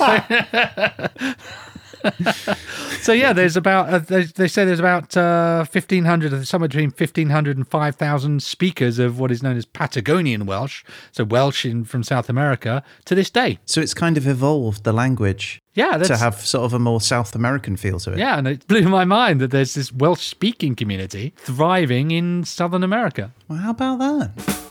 so 3.01 3.11
yeah, 3.13 3.33
there's 3.33 3.57
about 3.57 3.89
uh, 3.89 3.99
they, 3.99 4.23
they 4.23 4.47
say 4.47 4.65
there's 4.65 4.79
about 4.79 5.15
uh, 5.17 5.65
1500 5.71 6.47
somewhere 6.47 6.67
between 6.67 6.89
1500 6.89 7.57
and 7.57 7.67
5000 7.67 8.43
speakers 8.43 8.99
of 8.99 9.19
what 9.19 9.31
is 9.31 9.41
known 9.43 9.57
as 9.57 9.65
Patagonian 9.65 10.45
Welsh, 10.45 10.83
so 11.11 11.23
Welsh 11.23 11.65
in, 11.65 11.85
from 11.85 12.03
South 12.03 12.29
America 12.29 12.83
to 13.05 13.15
this 13.15 13.29
day. 13.29 13.59
so 13.65 13.81
it's 13.81 13.93
kind 13.93 14.17
of 14.17 14.27
evolved 14.27 14.83
the 14.83 14.93
language 14.93 15.61
Yeah, 15.73 15.97
to 15.97 16.17
have 16.17 16.35
sort 16.45 16.65
of 16.65 16.73
a 16.73 16.79
more 16.79 17.01
South 17.01 17.35
American 17.35 17.77
feel 17.77 17.99
to 18.01 18.13
it. 18.13 18.19
yeah, 18.19 18.37
and 18.37 18.47
it 18.47 18.67
blew 18.67 18.83
my 18.83 19.05
mind 19.05 19.39
that 19.41 19.51
there's 19.51 19.73
this 19.73 19.91
Welsh 19.91 20.21
speaking 20.27 20.75
community 20.75 21.33
thriving 21.37 22.11
in 22.11 22.43
Southern 22.43 22.83
America. 22.83 23.31
Well, 23.47 23.59
how 23.59 23.71
about 23.71 23.99
that? 23.99 24.68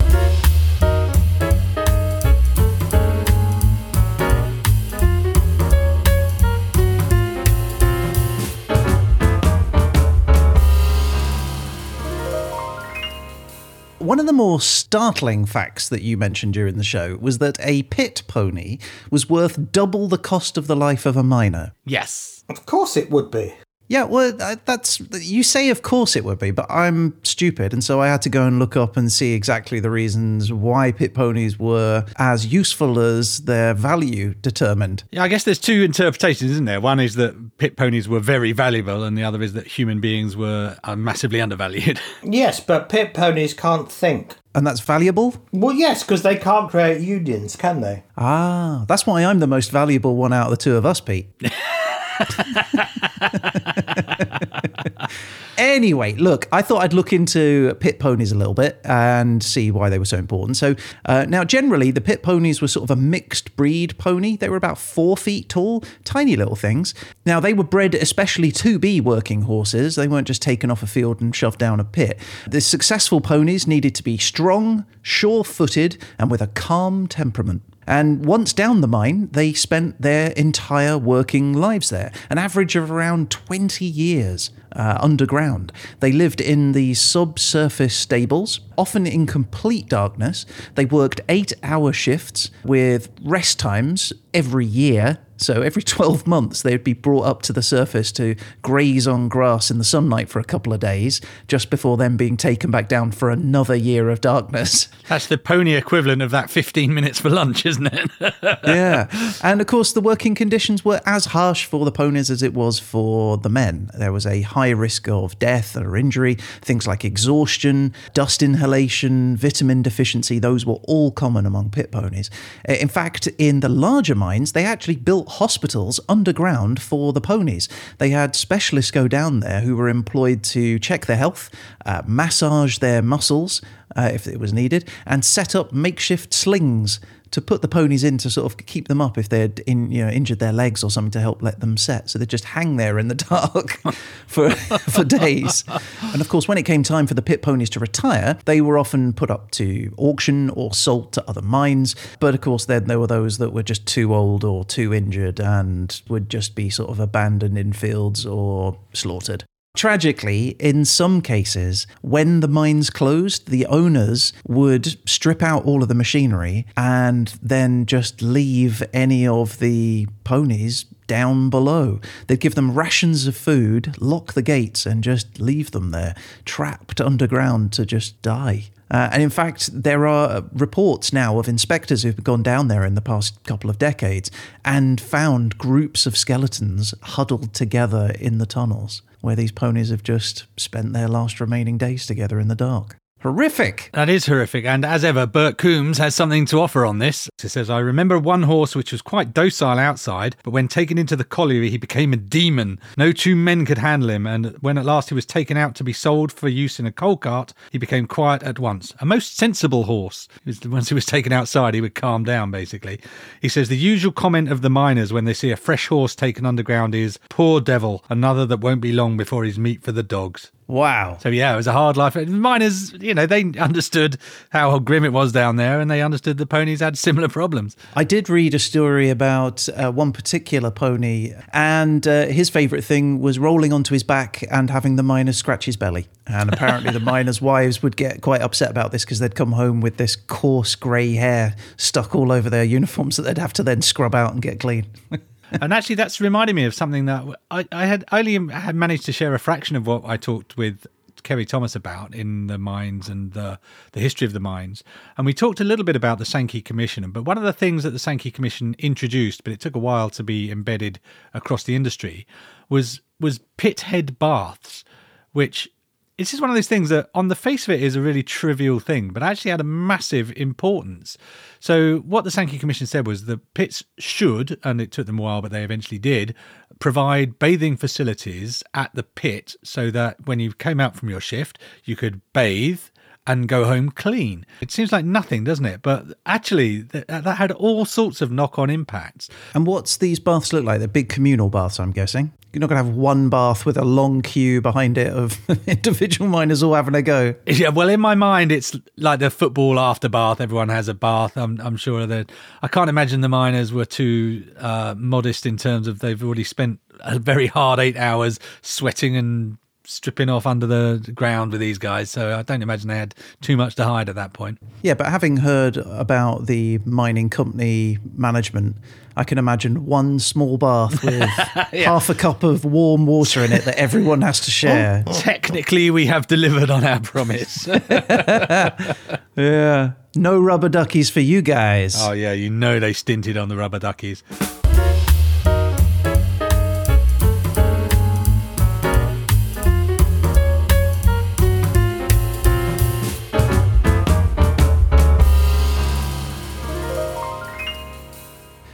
One 14.08 14.18
of 14.18 14.24
the 14.24 14.32
more 14.32 14.58
startling 14.58 15.44
facts 15.44 15.90
that 15.90 16.00
you 16.00 16.16
mentioned 16.16 16.54
during 16.54 16.78
the 16.78 16.82
show 16.82 17.18
was 17.20 17.36
that 17.40 17.58
a 17.60 17.82
pit 17.82 18.22
pony 18.26 18.78
was 19.10 19.28
worth 19.28 19.70
double 19.70 20.08
the 20.08 20.16
cost 20.16 20.56
of 20.56 20.66
the 20.66 20.74
life 20.74 21.04
of 21.04 21.14
a 21.14 21.22
miner. 21.22 21.74
Yes. 21.84 22.42
Of 22.48 22.64
course 22.64 22.96
it 22.96 23.10
would 23.10 23.30
be. 23.30 23.52
Yeah, 23.88 24.04
well, 24.04 24.34
uh, 24.40 24.56
that's 24.66 25.00
you 25.12 25.42
say. 25.42 25.70
Of 25.70 25.82
course, 25.82 26.14
it 26.14 26.24
would 26.24 26.38
be, 26.38 26.50
but 26.50 26.70
I'm 26.70 27.16
stupid, 27.22 27.72
and 27.72 27.82
so 27.82 28.00
I 28.00 28.08
had 28.08 28.20
to 28.22 28.28
go 28.28 28.46
and 28.46 28.58
look 28.58 28.76
up 28.76 28.96
and 28.96 29.10
see 29.10 29.32
exactly 29.32 29.80
the 29.80 29.90
reasons 29.90 30.52
why 30.52 30.92
pit 30.92 31.14
ponies 31.14 31.58
were 31.58 32.04
as 32.16 32.46
useful 32.46 32.98
as 32.98 33.40
their 33.40 33.72
value 33.72 34.34
determined. 34.34 35.04
Yeah, 35.10 35.22
I 35.22 35.28
guess 35.28 35.44
there's 35.44 35.58
two 35.58 35.82
interpretations, 35.82 36.50
isn't 36.50 36.66
there? 36.66 36.82
One 36.82 37.00
is 37.00 37.14
that 37.14 37.56
pit 37.56 37.76
ponies 37.76 38.08
were 38.08 38.20
very 38.20 38.52
valuable, 38.52 39.04
and 39.04 39.16
the 39.16 39.24
other 39.24 39.42
is 39.42 39.54
that 39.54 39.66
human 39.66 40.00
beings 40.00 40.36
were 40.36 40.76
uh, 40.84 40.94
massively 40.96 41.40
undervalued. 41.40 42.00
Yes, 42.22 42.60
but 42.60 42.88
pit 42.88 43.14
ponies 43.14 43.54
can't 43.54 43.90
think. 43.90 44.34
And 44.54 44.66
that's 44.66 44.80
valuable. 44.80 45.34
Well, 45.52 45.74
yes, 45.74 46.02
because 46.02 46.22
they 46.22 46.36
can't 46.36 46.70
create 46.70 47.00
unions, 47.00 47.56
can 47.56 47.80
they? 47.80 48.02
Ah, 48.16 48.84
that's 48.86 49.06
why 49.06 49.24
I'm 49.24 49.38
the 49.38 49.46
most 49.46 49.70
valuable 49.70 50.16
one 50.16 50.32
out 50.32 50.46
of 50.46 50.50
the 50.50 50.56
two 50.56 50.76
of 50.76 50.84
us, 50.84 51.00
Pete. 51.00 51.28
anyway, 55.58 56.14
look, 56.14 56.46
I 56.52 56.62
thought 56.62 56.82
I'd 56.82 56.92
look 56.92 57.12
into 57.12 57.74
pit 57.80 57.98
ponies 57.98 58.32
a 58.32 58.34
little 58.34 58.54
bit 58.54 58.80
and 58.84 59.42
see 59.42 59.70
why 59.70 59.88
they 59.88 59.98
were 59.98 60.04
so 60.04 60.16
important. 60.16 60.56
So, 60.56 60.74
uh, 61.04 61.26
now 61.28 61.44
generally, 61.44 61.90
the 61.90 62.00
pit 62.00 62.22
ponies 62.22 62.62
were 62.62 62.68
sort 62.68 62.90
of 62.90 62.96
a 62.96 63.00
mixed 63.00 63.56
breed 63.56 63.98
pony. 63.98 64.36
They 64.36 64.48
were 64.48 64.56
about 64.56 64.78
four 64.78 65.16
feet 65.16 65.48
tall, 65.48 65.82
tiny 66.04 66.36
little 66.36 66.56
things. 66.56 66.94
Now, 67.26 67.40
they 67.40 67.54
were 67.54 67.64
bred 67.64 67.94
especially 67.94 68.52
to 68.52 68.78
be 68.78 69.00
working 69.00 69.42
horses. 69.42 69.96
They 69.96 70.08
weren't 70.08 70.26
just 70.26 70.42
taken 70.42 70.70
off 70.70 70.82
a 70.82 70.86
field 70.86 71.20
and 71.20 71.34
shoved 71.34 71.58
down 71.58 71.80
a 71.80 71.84
pit. 71.84 72.18
The 72.46 72.60
successful 72.60 73.20
ponies 73.20 73.66
needed 73.66 73.94
to 73.96 74.02
be 74.02 74.18
strong, 74.18 74.86
sure 75.02 75.44
footed, 75.44 75.98
and 76.18 76.30
with 76.30 76.40
a 76.40 76.48
calm 76.48 77.06
temperament. 77.06 77.62
And 77.88 78.26
once 78.26 78.52
down 78.52 78.82
the 78.82 78.86
mine, 78.86 79.30
they 79.32 79.54
spent 79.54 80.02
their 80.02 80.32
entire 80.32 80.98
working 80.98 81.54
lives 81.54 81.88
there, 81.88 82.12
an 82.28 82.36
average 82.36 82.76
of 82.76 82.90
around 82.90 83.30
20 83.30 83.82
years 83.86 84.50
uh, 84.76 84.98
underground. 85.00 85.72
They 86.00 86.12
lived 86.12 86.42
in 86.42 86.72
the 86.72 86.92
subsurface 86.92 87.94
stables, 87.94 88.60
often 88.76 89.06
in 89.06 89.26
complete 89.26 89.88
darkness. 89.88 90.44
They 90.74 90.84
worked 90.84 91.22
eight 91.30 91.54
hour 91.62 91.94
shifts 91.94 92.50
with 92.62 93.08
rest 93.22 93.58
times 93.58 94.12
every 94.34 94.66
year. 94.66 95.18
So 95.38 95.62
every 95.62 95.82
12 95.82 96.26
months, 96.26 96.62
they'd 96.62 96.84
be 96.84 96.92
brought 96.92 97.24
up 97.24 97.42
to 97.42 97.52
the 97.52 97.62
surface 97.62 98.12
to 98.12 98.34
graze 98.62 99.06
on 99.06 99.28
grass 99.28 99.70
in 99.70 99.78
the 99.78 99.84
sunlight 99.84 100.28
for 100.28 100.40
a 100.40 100.44
couple 100.44 100.72
of 100.72 100.80
days, 100.80 101.20
just 101.46 101.70
before 101.70 101.96
then 101.96 102.16
being 102.16 102.36
taken 102.36 102.70
back 102.70 102.88
down 102.88 103.12
for 103.12 103.30
another 103.30 103.74
year 103.74 104.10
of 104.10 104.20
darkness. 104.20 104.88
That's 105.08 105.26
the 105.26 105.38
pony 105.38 105.74
equivalent 105.74 106.22
of 106.22 106.30
that 106.32 106.50
15 106.50 106.92
minutes 106.92 107.20
for 107.20 107.30
lunch, 107.30 107.64
isn't 107.64 107.86
it? 107.86 108.10
yeah. 108.64 109.08
And 109.42 109.60
of 109.60 109.66
course, 109.66 109.92
the 109.92 110.00
working 110.00 110.34
conditions 110.34 110.84
were 110.84 111.00
as 111.06 111.26
harsh 111.26 111.64
for 111.64 111.84
the 111.84 111.92
ponies 111.92 112.30
as 112.30 112.42
it 112.42 112.52
was 112.52 112.78
for 112.78 113.38
the 113.38 113.48
men. 113.48 113.90
There 113.96 114.12
was 114.12 114.26
a 114.26 114.42
high 114.42 114.70
risk 114.70 115.08
of 115.08 115.38
death 115.38 115.76
or 115.76 115.96
injury, 115.96 116.34
things 116.34 116.86
like 116.86 117.04
exhaustion, 117.04 117.94
dust 118.12 118.42
inhalation, 118.42 119.36
vitamin 119.36 119.82
deficiency, 119.82 120.38
those 120.38 120.66
were 120.66 120.80
all 120.84 121.10
common 121.10 121.46
among 121.46 121.70
pit 121.70 121.92
ponies. 121.92 122.30
In 122.68 122.88
fact, 122.88 123.26
in 123.38 123.60
the 123.60 123.68
larger 123.68 124.14
mines, 124.14 124.52
they 124.52 124.64
actually 124.64 124.96
built 124.96 125.27
hospitals 125.28 126.00
underground 126.08 126.80
for 126.80 127.12
the 127.12 127.20
ponies. 127.20 127.68
They 127.98 128.10
had 128.10 128.34
specialists 128.34 128.90
go 128.90 129.08
down 129.08 129.40
there 129.40 129.60
who 129.60 129.76
were 129.76 129.88
employed 129.88 130.42
to 130.44 130.78
check 130.78 131.06
their 131.06 131.16
health, 131.16 131.50
uh, 131.86 132.02
massage 132.06 132.78
their 132.78 133.02
muscles 133.02 133.62
uh, 133.96 134.10
if 134.12 134.26
it 134.26 134.38
was 134.40 134.52
needed, 134.52 134.88
and 135.06 135.24
set 135.24 135.54
up 135.54 135.72
makeshift 135.72 136.32
slings 136.32 137.00
to 137.30 137.40
put 137.40 137.62
the 137.62 137.68
ponies 137.68 138.04
in 138.04 138.18
to 138.18 138.30
sort 138.30 138.46
of 138.46 138.66
keep 138.66 138.88
them 138.88 139.00
up 139.00 139.18
if 139.18 139.28
they'd 139.28 139.60
in, 139.60 139.90
you 139.90 140.04
know 140.04 140.10
injured 140.10 140.38
their 140.38 140.52
legs 140.52 140.82
or 140.82 140.90
something 140.90 141.10
to 141.12 141.20
help 141.20 141.42
let 141.42 141.60
them 141.60 141.76
set. 141.76 142.10
So 142.10 142.18
they'd 142.18 142.28
just 142.28 142.44
hang 142.44 142.76
there 142.76 142.98
in 142.98 143.08
the 143.08 143.14
dark 143.30 143.80
for 144.26 144.50
for 144.50 145.04
days. 145.04 145.64
And 146.12 146.20
of 146.20 146.28
course, 146.28 146.48
when 146.48 146.58
it 146.58 146.64
came 146.64 146.82
time 146.82 147.06
for 147.06 147.14
the 147.14 147.22
pit 147.22 147.42
ponies 147.42 147.70
to 147.70 147.80
retire, 147.80 148.38
they 148.44 148.60
were 148.60 148.78
often 148.78 149.12
put 149.12 149.30
up 149.30 149.50
to 149.52 149.92
auction 149.96 150.50
or 150.50 150.74
sold 150.74 151.12
to 151.12 151.28
other 151.28 151.42
mines. 151.42 151.94
But 152.20 152.34
of 152.34 152.40
course, 152.40 152.64
then 152.64 152.84
there 152.84 152.98
were 152.98 153.06
those 153.06 153.38
that 153.38 153.52
were 153.52 153.62
just 153.62 153.86
too 153.86 154.14
old 154.14 154.44
or 154.44 154.64
too 154.64 154.94
injured 154.94 155.40
and 155.40 156.00
would 156.08 156.28
just 156.28 156.54
be 156.54 156.70
sort 156.70 156.90
of 156.90 157.00
abandoned 157.00 157.58
in 157.58 157.72
fields 157.72 158.24
or 158.26 158.78
slaughtered. 158.92 159.44
Tragically, 159.78 160.56
in 160.58 160.84
some 160.84 161.22
cases, 161.22 161.86
when 162.00 162.40
the 162.40 162.48
mines 162.48 162.90
closed, 162.90 163.48
the 163.48 163.64
owners 163.66 164.32
would 164.44 164.98
strip 165.08 165.40
out 165.40 165.64
all 165.66 165.84
of 165.84 165.88
the 165.88 165.94
machinery 165.94 166.66
and 166.76 167.28
then 167.40 167.86
just 167.86 168.20
leave 168.20 168.82
any 168.92 169.24
of 169.24 169.60
the 169.60 170.08
ponies 170.24 170.82
down 171.06 171.48
below. 171.48 172.00
They'd 172.26 172.40
give 172.40 172.56
them 172.56 172.74
rations 172.74 173.28
of 173.28 173.36
food, 173.36 173.94
lock 174.00 174.32
the 174.32 174.42
gates, 174.42 174.84
and 174.84 175.04
just 175.04 175.38
leave 175.38 175.70
them 175.70 175.92
there, 175.92 176.16
trapped 176.44 177.00
underground 177.00 177.72
to 177.74 177.86
just 177.86 178.20
die. 178.20 178.70
Uh, 178.90 179.10
and 179.12 179.22
in 179.22 179.30
fact, 179.30 179.70
there 179.84 180.08
are 180.08 180.42
reports 180.52 181.12
now 181.12 181.38
of 181.38 181.46
inspectors 181.46 182.02
who've 182.02 182.24
gone 182.24 182.42
down 182.42 182.66
there 182.66 182.84
in 182.84 182.96
the 182.96 183.00
past 183.00 183.40
couple 183.44 183.70
of 183.70 183.78
decades 183.78 184.28
and 184.64 185.00
found 185.00 185.56
groups 185.56 186.04
of 186.04 186.16
skeletons 186.16 186.94
huddled 187.00 187.54
together 187.54 188.12
in 188.18 188.38
the 188.38 188.46
tunnels 188.46 189.02
where 189.20 189.36
these 189.36 189.52
ponies 189.52 189.90
have 189.90 190.02
just 190.02 190.46
spent 190.56 190.92
their 190.92 191.08
last 191.08 191.40
remaining 191.40 191.78
days 191.78 192.06
together 192.06 192.38
in 192.38 192.48
the 192.48 192.54
dark. 192.54 192.96
Horrific. 193.22 193.90
That 193.94 194.08
is 194.08 194.26
horrific. 194.26 194.64
And 194.64 194.84
as 194.84 195.02
ever, 195.02 195.26
Bert 195.26 195.58
Coombs 195.58 195.98
has 195.98 196.14
something 196.14 196.46
to 196.46 196.60
offer 196.60 196.86
on 196.86 197.00
this. 197.00 197.28
He 197.42 197.48
says, 197.48 197.68
I 197.68 197.80
remember 197.80 198.16
one 198.16 198.44
horse 198.44 198.76
which 198.76 198.92
was 198.92 199.02
quite 199.02 199.34
docile 199.34 199.76
outside, 199.76 200.36
but 200.44 200.52
when 200.52 200.68
taken 200.68 200.98
into 200.98 201.16
the 201.16 201.24
colliery, 201.24 201.68
he 201.68 201.78
became 201.78 202.12
a 202.12 202.16
demon. 202.16 202.78
No 202.96 203.10
two 203.10 203.34
men 203.34 203.66
could 203.66 203.78
handle 203.78 204.10
him. 204.10 204.24
And 204.24 204.56
when 204.60 204.78
at 204.78 204.84
last 204.84 205.08
he 205.08 205.16
was 205.16 205.26
taken 205.26 205.56
out 205.56 205.74
to 205.76 205.84
be 205.84 205.92
sold 205.92 206.30
for 206.30 206.48
use 206.48 206.78
in 206.78 206.86
a 206.86 206.92
coal 206.92 207.16
cart, 207.16 207.52
he 207.72 207.78
became 207.78 208.06
quiet 208.06 208.44
at 208.44 208.60
once. 208.60 208.94
A 209.00 209.06
most 209.06 209.36
sensible 209.36 209.84
horse. 209.84 210.28
Once 210.64 210.88
he 210.88 210.94
was 210.94 211.04
taken 211.04 211.32
outside, 211.32 211.74
he 211.74 211.80
would 211.80 211.96
calm 211.96 212.22
down, 212.22 212.52
basically. 212.52 213.00
He 213.42 213.48
says, 213.48 213.68
The 213.68 213.76
usual 213.76 214.12
comment 214.12 214.48
of 214.48 214.62
the 214.62 214.70
miners 214.70 215.12
when 215.12 215.24
they 215.24 215.34
see 215.34 215.50
a 215.50 215.56
fresh 215.56 215.88
horse 215.88 216.14
taken 216.14 216.46
underground 216.46 216.94
is, 216.94 217.18
Poor 217.30 217.60
devil, 217.60 218.04
another 218.08 218.46
that 218.46 218.60
won't 218.60 218.80
be 218.80 218.92
long 218.92 219.16
before 219.16 219.42
he's 219.42 219.58
meat 219.58 219.82
for 219.82 219.90
the 219.90 220.04
dogs. 220.04 220.52
Wow. 220.68 221.16
So 221.22 221.30
yeah, 221.30 221.54
it 221.54 221.56
was 221.56 221.66
a 221.66 221.72
hard 221.72 221.96
life. 221.96 222.14
Miners, 222.14 222.92
you 223.00 223.14
know, 223.14 223.24
they 223.24 223.42
understood 223.58 224.18
how 224.50 224.78
grim 224.78 225.02
it 225.02 225.14
was 225.14 225.32
down 225.32 225.56
there, 225.56 225.80
and 225.80 225.90
they 225.90 226.02
understood 226.02 226.36
the 226.36 226.46
ponies 226.46 226.80
had 226.80 226.98
similar 226.98 227.28
problems. 227.28 227.74
I 227.96 228.04
did 228.04 228.28
read 228.28 228.52
a 228.52 228.58
story 228.58 229.08
about 229.08 229.66
uh, 229.70 229.90
one 229.90 230.12
particular 230.12 230.70
pony, 230.70 231.32
and 231.54 232.06
uh, 232.06 232.26
his 232.26 232.50
favourite 232.50 232.84
thing 232.84 233.20
was 233.20 233.38
rolling 233.38 233.72
onto 233.72 233.94
his 233.94 234.02
back 234.02 234.44
and 234.50 234.68
having 234.68 234.96
the 234.96 235.02
miners 235.02 235.38
scratch 235.38 235.64
his 235.64 235.78
belly. 235.78 236.06
And 236.26 236.52
apparently, 236.52 236.92
the 236.92 237.00
miners' 237.14 237.40
wives 237.40 237.82
would 237.82 237.96
get 237.96 238.20
quite 238.20 238.42
upset 238.42 238.70
about 238.70 238.92
this 238.92 239.06
because 239.06 239.20
they'd 239.20 239.34
come 239.34 239.52
home 239.52 239.80
with 239.80 239.96
this 239.96 240.16
coarse 240.16 240.74
grey 240.74 241.14
hair 241.14 241.56
stuck 241.78 242.14
all 242.14 242.30
over 242.30 242.50
their 242.50 242.64
uniforms 242.64 243.16
that 243.16 243.22
they'd 243.22 243.38
have 243.38 243.54
to 243.54 243.62
then 243.62 243.80
scrub 243.80 244.14
out 244.14 244.34
and 244.34 244.42
get 244.42 244.60
clean. 244.60 244.86
and 245.52 245.72
actually, 245.72 245.96
that's 245.96 246.20
reminded 246.20 246.54
me 246.54 246.64
of 246.64 246.74
something 246.74 247.06
that 247.06 247.24
I, 247.50 247.66
I 247.72 247.86
had 247.86 248.04
only 248.12 248.34
had 248.52 248.76
managed 248.76 249.04
to 249.06 249.12
share 249.12 249.34
a 249.34 249.38
fraction 249.38 249.76
of 249.76 249.86
what 249.86 250.04
I 250.04 250.16
talked 250.16 250.56
with 250.56 250.86
Kerry 251.22 251.44
Thomas 251.44 251.74
about 251.74 252.14
in 252.14 252.46
the 252.46 252.58
mines 252.58 253.08
and 253.08 253.32
the 253.32 253.58
the 253.92 254.00
history 254.00 254.26
of 254.26 254.32
the 254.32 254.40
mines. 254.40 254.82
And 255.16 255.26
we 255.26 255.34
talked 255.34 255.60
a 255.60 255.64
little 255.64 255.84
bit 255.84 255.96
about 255.96 256.18
the 256.18 256.24
Sankey 256.24 256.60
Commission. 256.60 257.10
But 257.10 257.24
one 257.24 257.38
of 257.38 257.44
the 257.44 257.52
things 257.52 257.82
that 257.82 257.90
the 257.90 257.98
Sankey 257.98 258.30
Commission 258.30 258.74
introduced, 258.78 259.44
but 259.44 259.52
it 259.52 259.60
took 259.60 259.76
a 259.76 259.80
while 259.80 260.10
to 260.10 260.22
be 260.22 260.50
embedded 260.50 261.00
across 261.34 261.64
the 261.64 261.76
industry, 261.76 262.26
was 262.68 263.00
was 263.20 263.40
pit 263.56 263.82
head 263.82 264.18
baths, 264.18 264.84
which 265.32 265.68
it's 266.18 266.30
just 266.30 266.40
one 266.40 266.50
of 266.50 266.56
those 266.56 266.66
things 266.66 266.88
that 266.88 267.08
on 267.14 267.28
the 267.28 267.36
face 267.36 267.68
of 267.68 267.74
it 267.74 267.82
is 267.82 267.94
a 267.94 268.00
really 268.00 268.24
trivial 268.24 268.80
thing, 268.80 269.10
but 269.10 269.22
actually 269.22 269.52
had 269.52 269.60
a 269.60 269.64
massive 269.64 270.32
importance. 270.36 271.16
So 271.60 271.98
what 271.98 272.24
the 272.24 272.30
Sankey 272.32 272.58
Commission 272.58 272.88
said 272.88 273.06
was 273.06 273.24
the 273.24 273.38
pits 273.38 273.84
should, 273.98 274.58
and 274.64 274.80
it 274.80 274.90
took 274.90 275.06
them 275.06 275.20
a 275.20 275.22
while, 275.22 275.40
but 275.40 275.52
they 275.52 275.62
eventually 275.62 275.98
did, 275.98 276.34
provide 276.80 277.38
bathing 277.38 277.76
facilities 277.76 278.64
at 278.74 278.92
the 278.94 279.04
pit 279.04 279.54
so 279.62 279.92
that 279.92 280.26
when 280.26 280.40
you 280.40 280.52
came 280.52 280.80
out 280.80 280.96
from 280.96 281.08
your 281.08 281.20
shift, 281.20 281.56
you 281.84 281.94
could 281.94 282.20
bathe 282.32 282.80
and 283.24 283.46
go 283.46 283.66
home 283.66 283.90
clean. 283.90 284.44
It 284.60 284.72
seems 284.72 284.90
like 284.90 285.04
nothing, 285.04 285.44
doesn't 285.44 285.66
it? 285.66 285.82
But 285.82 286.18
actually, 286.26 286.80
that, 286.80 287.06
that 287.06 287.36
had 287.36 287.52
all 287.52 287.84
sorts 287.84 288.20
of 288.20 288.32
knock 288.32 288.58
on 288.58 288.70
impacts. 288.70 289.28
And 289.54 289.66
what's 289.66 289.98
these 289.98 290.18
baths 290.18 290.52
look 290.52 290.64
like? 290.64 290.78
They're 290.78 290.88
big 290.88 291.10
communal 291.10 291.50
baths, 291.50 291.78
I'm 291.78 291.92
guessing. 291.92 292.32
You're 292.58 292.66
not 292.66 292.74
going 292.74 292.82
to 292.82 292.90
have 292.90 292.96
one 292.96 293.28
bath 293.28 293.64
with 293.64 293.76
a 293.76 293.84
long 293.84 294.20
queue 294.20 294.60
behind 294.60 294.98
it 294.98 295.12
of 295.12 295.38
individual 295.68 296.28
miners 296.28 296.60
all 296.60 296.74
having 296.74 296.96
a 296.96 297.02
go. 297.02 297.36
Yeah, 297.46 297.68
well, 297.68 297.88
in 297.88 298.00
my 298.00 298.16
mind, 298.16 298.50
it's 298.50 298.76
like 298.96 299.20
the 299.20 299.30
football 299.30 299.78
after 299.78 300.08
bath. 300.08 300.40
Everyone 300.40 300.68
has 300.68 300.88
a 300.88 300.94
bath. 300.94 301.36
I'm, 301.36 301.60
I'm 301.60 301.76
sure 301.76 302.04
that 302.04 302.32
I 302.60 302.66
can't 302.66 302.90
imagine 302.90 303.20
the 303.20 303.28
miners 303.28 303.72
were 303.72 303.84
too 303.84 304.44
uh, 304.56 304.96
modest 304.98 305.46
in 305.46 305.56
terms 305.56 305.86
of 305.86 306.00
they've 306.00 306.20
already 306.20 306.42
spent 306.42 306.80
a 306.98 307.20
very 307.20 307.46
hard 307.46 307.78
eight 307.78 307.96
hours 307.96 308.40
sweating 308.60 309.14
and 309.14 309.58
stripping 309.84 310.28
off 310.28 310.44
under 310.44 310.66
the 310.66 311.12
ground 311.14 311.52
with 311.52 311.60
these 311.60 311.78
guys. 311.78 312.10
So 312.10 312.36
I 312.36 312.42
don't 312.42 312.62
imagine 312.62 312.88
they 312.88 312.98
had 312.98 313.14
too 313.40 313.56
much 313.56 313.76
to 313.76 313.84
hide 313.84 314.08
at 314.08 314.16
that 314.16 314.32
point. 314.32 314.58
Yeah, 314.82 314.94
but 314.94 315.06
having 315.06 315.36
heard 315.36 315.76
about 315.76 316.46
the 316.46 316.78
mining 316.84 317.30
company 317.30 317.98
management, 318.16 318.78
I 319.18 319.24
can 319.24 319.36
imagine 319.36 319.84
one 319.84 320.20
small 320.20 320.58
bath 320.58 321.02
with 321.04 321.28
yeah. 321.72 321.84
half 321.84 322.08
a 322.08 322.14
cup 322.14 322.44
of 322.44 322.64
warm 322.64 323.04
water 323.04 323.44
in 323.44 323.52
it 323.52 323.64
that 323.64 323.74
everyone 323.74 324.22
has 324.22 324.38
to 324.42 324.52
share. 324.52 325.02
Well, 325.04 325.16
technically, 325.16 325.90
we 325.90 326.06
have 326.06 326.28
delivered 326.28 326.70
on 326.70 326.84
our 326.84 327.00
promise. 327.00 327.66
yeah. 329.36 329.92
No 330.14 330.40
rubber 330.40 330.68
duckies 330.68 331.10
for 331.10 331.18
you 331.18 331.42
guys. 331.42 331.96
Oh, 331.98 332.12
yeah. 332.12 332.32
You 332.32 332.48
know 332.48 332.78
they 332.78 332.92
stinted 332.92 333.36
on 333.36 333.48
the 333.48 333.56
rubber 333.56 333.80
duckies. 333.80 334.22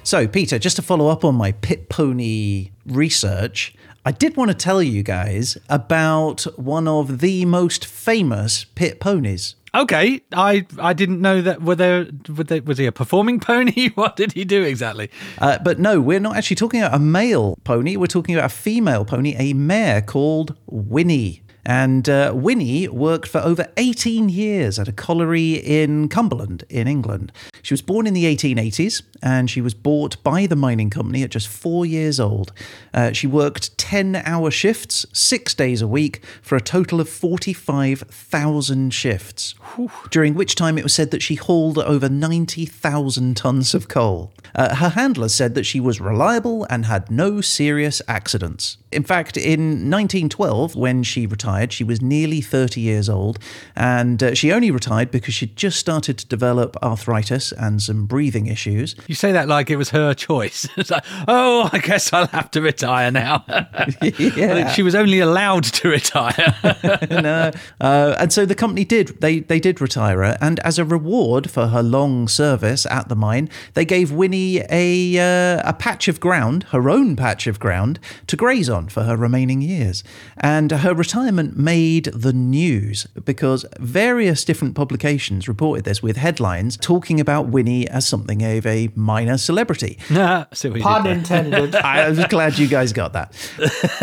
So, 0.04 0.28
Peter, 0.28 0.58
just 0.58 0.76
to 0.76 0.82
follow 0.82 1.08
up 1.08 1.24
on 1.24 1.34
my 1.34 1.52
pit 1.52 1.88
pony 1.88 2.72
research, 2.84 3.74
I 4.04 4.12
did 4.12 4.36
want 4.36 4.50
to 4.50 4.54
tell 4.54 4.82
you 4.82 5.02
guys 5.02 5.56
about 5.70 6.42
one 6.58 6.86
of 6.86 7.20
the 7.20 7.46
most 7.46 7.86
famous 7.86 8.64
pit 8.64 9.00
ponies. 9.00 9.54
Okay, 9.74 10.20
I 10.30 10.66
I 10.78 10.92
didn't 10.92 11.22
know 11.22 11.40
that. 11.40 11.62
Were 11.62 11.74
there, 11.74 12.06
were 12.28 12.44
there 12.44 12.60
was 12.60 12.76
he 12.76 12.84
a 12.84 12.92
performing 12.92 13.40
pony? 13.50 13.88
what 13.94 14.16
did 14.16 14.32
he 14.32 14.44
do 14.44 14.62
exactly? 14.62 15.10
Uh, 15.38 15.58
but 15.64 15.78
no, 15.78 16.02
we're 16.02 16.20
not 16.20 16.36
actually 16.36 16.56
talking 16.56 16.82
about 16.82 16.94
a 16.94 16.98
male 16.98 17.56
pony. 17.64 17.96
We're 17.96 18.06
talking 18.06 18.34
about 18.34 18.52
a 18.52 18.54
female 18.54 19.06
pony, 19.06 19.34
a 19.38 19.54
mare 19.54 20.02
called 20.02 20.54
Winnie. 20.66 21.43
And 21.66 22.08
uh, 22.08 22.32
Winnie 22.34 22.88
worked 22.88 23.28
for 23.28 23.38
over 23.38 23.66
18 23.76 24.28
years 24.28 24.78
at 24.78 24.88
a 24.88 24.92
colliery 24.92 25.54
in 25.54 26.08
Cumberland, 26.08 26.64
in 26.68 26.86
England. 26.86 27.32
She 27.62 27.72
was 27.72 27.80
born 27.82 28.06
in 28.06 28.12
the 28.12 28.24
1880s 28.24 29.02
and 29.22 29.48
she 29.50 29.62
was 29.62 29.72
bought 29.72 30.22
by 30.22 30.46
the 30.46 30.56
mining 30.56 30.90
company 30.90 31.22
at 31.22 31.30
just 31.30 31.48
four 31.48 31.86
years 31.86 32.20
old. 32.20 32.52
Uh, 32.92 33.12
she 33.12 33.26
worked 33.26 33.76
10 33.78 34.16
hour 34.16 34.50
shifts, 34.50 35.06
six 35.12 35.54
days 35.54 35.80
a 35.80 35.88
week, 35.88 36.22
for 36.42 36.56
a 36.56 36.60
total 36.60 37.00
of 37.00 37.08
45,000 37.08 38.92
shifts, 38.92 39.54
Whew. 39.74 39.90
during 40.10 40.34
which 40.34 40.54
time 40.54 40.76
it 40.76 40.84
was 40.84 40.94
said 40.94 41.10
that 41.10 41.22
she 41.22 41.36
hauled 41.36 41.78
over 41.78 42.08
90,000 42.10 43.36
tons 43.36 43.74
of 43.74 43.88
coal. 43.88 44.32
Uh, 44.54 44.76
her 44.76 44.90
handler 44.90 45.28
said 45.28 45.54
that 45.54 45.64
she 45.64 45.80
was 45.80 46.00
reliable 46.00 46.64
and 46.68 46.84
had 46.84 47.10
no 47.10 47.40
serious 47.40 48.02
accidents. 48.06 48.76
In 48.94 49.02
fact, 49.02 49.36
in 49.36 49.90
1912, 49.90 50.76
when 50.76 51.02
she 51.02 51.26
retired, 51.26 51.72
she 51.72 51.82
was 51.82 52.00
nearly 52.00 52.40
30 52.40 52.80
years 52.80 53.08
old, 53.08 53.40
and 53.74 54.22
uh, 54.22 54.34
she 54.34 54.52
only 54.52 54.70
retired 54.70 55.10
because 55.10 55.34
she'd 55.34 55.56
just 55.56 55.78
started 55.78 56.16
to 56.18 56.26
develop 56.26 56.76
arthritis 56.82 57.52
and 57.52 57.82
some 57.82 58.06
breathing 58.06 58.46
issues. 58.46 58.94
You 59.08 59.16
say 59.16 59.32
that 59.32 59.48
like 59.48 59.68
it 59.70 59.76
was 59.76 59.90
her 59.90 60.14
choice. 60.14 60.68
it's 60.76 60.90
like, 60.90 61.04
oh, 61.26 61.68
I 61.72 61.78
guess 61.78 62.12
I'll 62.12 62.28
have 62.28 62.50
to 62.52 62.60
retire 62.60 63.10
now. 63.10 63.44
yeah. 64.02 64.70
She 64.72 64.82
was 64.82 64.94
only 64.94 65.18
allowed 65.18 65.64
to 65.64 65.88
retire. 65.88 66.56
no. 67.10 67.50
Uh, 67.80 68.16
and 68.18 68.32
so 68.32 68.46
the 68.46 68.54
company 68.54 68.84
did. 68.84 69.20
They, 69.20 69.40
they 69.40 69.58
did 69.58 69.80
retire 69.80 70.18
her, 70.18 70.38
and 70.40 70.60
as 70.60 70.78
a 70.78 70.84
reward 70.84 71.50
for 71.50 71.68
her 71.68 71.82
long 71.82 72.28
service 72.28 72.86
at 72.86 73.08
the 73.08 73.16
mine, 73.16 73.48
they 73.74 73.84
gave 73.84 74.12
Winnie 74.12 74.62
a, 74.70 75.18
uh, 75.18 75.62
a 75.64 75.72
patch 75.72 76.06
of 76.06 76.20
ground, 76.20 76.64
her 76.70 76.88
own 76.88 77.16
patch 77.16 77.48
of 77.48 77.58
ground, 77.58 77.98
to 78.28 78.36
graze 78.36 78.70
on 78.70 78.83
on 78.84 78.88
for 78.88 79.04
her 79.04 79.16
remaining 79.16 79.60
years. 79.60 80.04
And 80.36 80.70
her 80.70 80.94
retirement 80.94 81.56
made 81.56 82.04
the 82.06 82.32
news 82.32 83.06
because 83.24 83.64
various 83.78 84.44
different 84.44 84.74
publications 84.74 85.48
reported 85.48 85.84
this 85.84 86.02
with 86.02 86.16
headlines 86.16 86.76
talking 86.76 87.20
about 87.20 87.48
Winnie 87.48 87.88
as 87.88 88.06
something 88.06 88.42
of 88.42 88.66
a 88.66 88.90
minor 88.94 89.38
celebrity. 89.38 89.98
Pun 90.82 91.06
intended. 91.06 91.74
I 91.74 92.08
was 92.08 92.24
glad 92.26 92.58
you 92.58 92.68
guys 92.68 92.92
got 92.92 93.12
that. 93.12 93.32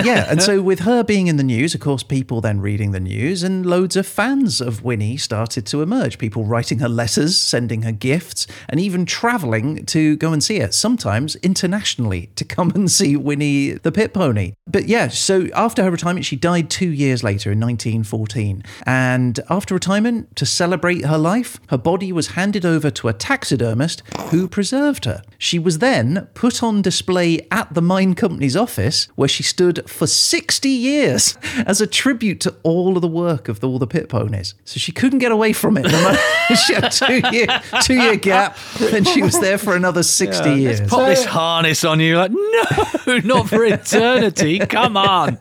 Yeah, 0.04 0.26
and 0.30 0.41
so 0.41 0.62
with 0.62 0.80
her 0.82 1.04
being 1.04 1.28
in 1.28 1.38
the 1.38 1.44
news, 1.44 1.74
of 1.76 1.82
course, 1.82 2.04
people 2.04 2.41
then 2.41 2.60
reading 2.60 2.91
the 2.91 3.00
news 3.00 3.44
and 3.44 3.65
loads 3.65 3.96
of 3.96 4.08
fans 4.08 4.62
of 4.62 4.84
Winnie 4.84 5.17
started 5.17 5.65
to 5.67 5.82
emerge. 5.82 6.17
People 6.17 6.46
writing 6.46 6.80
her 6.80 6.89
letters, 6.89 7.38
sending 7.38 7.84
her 7.84 7.91
gifts, 7.91 8.48
and 8.70 8.80
even 8.80 9.06
traveling 9.06 9.86
to 9.88 10.15
go 10.17 10.34
and 10.34 10.44
see 10.44 10.60
her, 10.60 10.72
sometimes 10.72 11.36
internationally 11.38 12.30
to 12.36 12.44
come 12.44 12.72
and 12.72 12.89
see 12.89 13.15
Winnie 13.15 13.72
the 13.72 13.91
Pit 13.91 14.13
Pony 14.13 14.54
but 14.72 14.88
yeah, 14.88 15.10
so 15.10 15.48
after 15.54 15.84
her 15.84 15.92
retirement, 15.92 16.26
she 16.26 16.36
died 16.36 16.70
two 16.70 16.90
years 16.90 17.24
later 17.24 17.52
in 17.52 17.60
1914. 17.60 18.64
And 18.86 19.40
after 19.50 19.74
retirement, 19.74 20.36
to 20.38 20.46
celebrate 20.46 21.06
her 21.06 21.18
life, 21.18 21.60
her 21.70 21.78
body 21.78 22.12
was 22.12 22.30
handed 22.30 22.66
over 22.66 22.90
to 22.92 23.08
a 23.08 23.14
taxidermist 23.14 24.04
who 24.30 24.48
preserved 24.48 25.06
her. 25.06 25.24
She 25.38 25.60
was 25.60 25.80
then 25.80 26.28
put 26.34 26.64
on 26.64 26.82
display 26.82 27.46
at 27.52 27.74
the 27.74 27.82
mine 27.82 28.16
company's 28.16 28.56
office, 28.56 29.08
where 29.16 29.28
she 29.28 29.44
stood 29.44 29.90
for 29.90 30.08
60 30.08 30.70
years 30.70 31.38
as 31.66 31.82
a 31.82 31.88
tribute 31.88 32.40
to 32.42 32.56
all 32.64 32.96
of 32.96 33.02
the 33.02 33.08
work 33.08 33.50
of 33.50 33.64
all 33.64 33.80
the 33.80 33.88
pit 33.88 34.10
ponies. 34.10 34.54
So 34.66 34.80
she 34.80 34.92
couldn't 34.92 35.20
get 35.20 35.32
away 35.32 35.54
from 35.54 35.78
it. 35.78 35.90
she 36.66 36.74
had 36.74 36.86
a 36.86 36.90
two 36.90 37.22
year, 37.32 37.62
two 37.84 37.96
year 37.96 38.16
gap, 38.16 38.58
then 38.80 39.04
she 39.04 39.22
was 39.22 39.40
there 39.40 39.58
for 39.58 39.76
another 39.76 40.04
60 40.04 40.50
yeah, 40.50 40.56
years. 40.56 40.80
Let's 40.80 40.92
pop 40.92 41.08
this 41.08 41.26
harness 41.26 41.84
on 41.84 42.00
you, 42.00 42.18
like, 42.18 42.32
no, 43.08 43.18
not 43.20 43.50
for 43.50 43.66
eternity 43.66 44.61
come 44.69 44.97
on. 44.97 45.36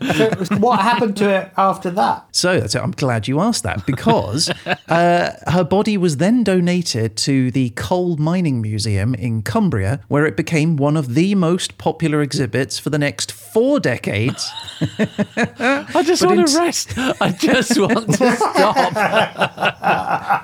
what 0.59 0.80
happened 0.80 1.16
to 1.18 1.28
it 1.28 1.50
after 1.56 1.90
that? 1.90 2.24
So 2.33 2.61
that's 2.61 2.74
I'm 2.74 2.92
glad 2.92 3.28
you 3.28 3.40
asked 3.40 3.62
that 3.64 3.85
because 3.87 4.48
uh, 4.88 5.33
her 5.48 5.64
body 5.64 5.96
was 5.96 6.16
then 6.18 6.42
donated 6.44 7.16
to 7.18 7.50
the 7.50 7.70
Coal 7.70 8.16
Mining 8.16 8.61
Museum 8.62 9.14
in 9.14 9.42
Cumbria, 9.42 10.00
where 10.09 10.26
it 10.26 10.37
became 10.37 10.76
one 10.76 10.96
of 10.96 11.14
the 11.14 11.35
most 11.35 11.78
popular 11.78 12.22
exhibits 12.22 12.78
for 12.78 12.90
the 12.90 12.98
next 12.98 13.33
four 13.33 13.80
decades. 13.80 14.48
I 14.80 16.02
just 16.04 16.22
But 16.22 16.28
want 16.28 16.40
in- 16.40 16.46
to 16.46 16.59
rest. 16.59 16.92
I 16.96 17.30
just 17.38 17.78
want 17.78 18.14
to 18.14 18.37
stop. 18.37 18.92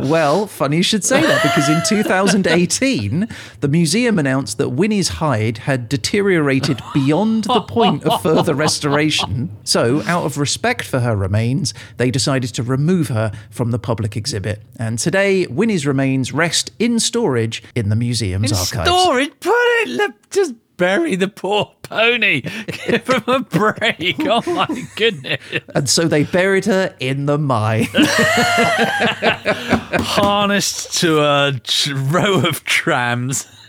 Well, 0.00 0.46
funny 0.46 0.76
you 0.78 0.82
should 0.82 1.04
say 1.04 1.20
that 1.22 1.42
because 1.42 1.68
in 1.68 1.80
2018, 1.86 3.28
the 3.60 3.68
museum 3.68 4.18
announced 4.18 4.58
that 4.58 4.70
Winnie's 4.70 5.08
hide 5.08 5.58
had 5.58 5.88
deteriorated 5.88 6.80
beyond 6.92 7.44
the 7.44 7.60
point 7.62 8.04
of 8.04 8.20
further 8.22 8.54
restoration. 8.56 9.56
So, 9.64 10.02
out 10.02 10.24
of 10.24 10.38
respect 10.38 10.84
for 10.84 11.00
her 11.00 11.14
remains, 11.16 11.74
they 11.96 12.10
decided 12.10 12.54
to 12.54 12.62
remove 12.62 13.08
her 13.08 13.30
from 13.50 13.70
the 13.70 13.78
public 13.78 14.16
exhibit. 14.16 14.62
And 14.78 14.98
today, 14.98 15.46
Winnie's 15.46 15.86
remains 15.86 16.32
rest 16.32 16.70
in 16.78 16.98
storage 16.98 17.62
in 17.74 17.88
the 17.88 17.96
museum's 17.96 18.50
In 18.50 18.56
archives. 18.56 18.90
storage, 18.90 19.30
put 19.40 19.52
it. 19.54 20.14
Just 20.30 20.54
bury 20.76 21.16
the 21.16 21.28
poor 21.28 21.72
pony. 21.82 22.40
Give 22.86 23.06
him 23.06 23.22
a 23.26 23.40
break. 23.40 24.16
Oh 24.20 24.42
my 24.46 24.66
goodness. 24.96 25.40
And 25.74 25.88
so 25.88 26.08
they 26.08 26.24
buried 26.24 26.64
her 26.66 26.94
in 27.00 27.26
the 27.26 27.38
mine. 27.38 27.86
Harnessed 30.02 30.98
to 31.00 31.20
a 31.20 31.60
row 31.94 32.40
of 32.46 32.64
trams 32.64 33.46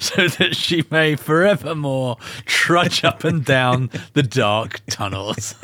so 0.00 0.28
that 0.28 0.50
she 0.52 0.84
may 0.90 1.16
forevermore 1.16 2.16
trudge 2.44 3.04
up 3.04 3.24
and 3.24 3.44
down 3.44 3.90
the 4.14 4.22
dark 4.22 4.80
tunnels. 4.90 5.54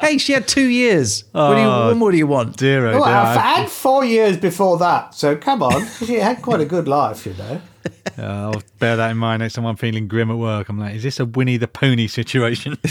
Hey, 0.00 0.18
she 0.18 0.32
had 0.32 0.46
two 0.48 0.66
years. 0.68 1.24
what, 1.32 1.54
do 1.54 1.60
you, 1.60 1.66
Oh, 1.66 1.86
what 1.88 1.96
more 1.96 2.10
do 2.10 2.16
you 2.18 2.26
want? 2.26 2.56
Dear, 2.56 2.86
oh 2.88 3.00
Well, 3.00 3.04
dear. 3.04 3.14
I 3.14 3.54
had 3.60 3.70
four 3.70 4.04
years 4.04 4.36
before 4.36 4.78
that, 4.78 5.14
so 5.14 5.36
come 5.36 5.62
on. 5.62 5.86
She 6.04 6.14
had 6.14 6.42
quite 6.42 6.60
a 6.60 6.64
good 6.64 6.88
life, 6.88 7.26
you 7.26 7.34
know. 7.34 7.60
Uh, 8.18 8.50
I'll 8.52 8.62
bear 8.80 8.96
that 8.96 9.10
in 9.12 9.16
mind 9.16 9.40
next 9.40 9.54
time 9.54 9.64
I'm 9.64 9.76
feeling 9.76 10.08
grim 10.08 10.30
at 10.30 10.36
work. 10.36 10.68
I'm 10.68 10.78
like, 10.78 10.96
is 10.96 11.04
this 11.04 11.20
a 11.20 11.24
Winnie 11.24 11.56
the 11.56 11.68
Pony 11.68 12.06
situation? 12.08 12.76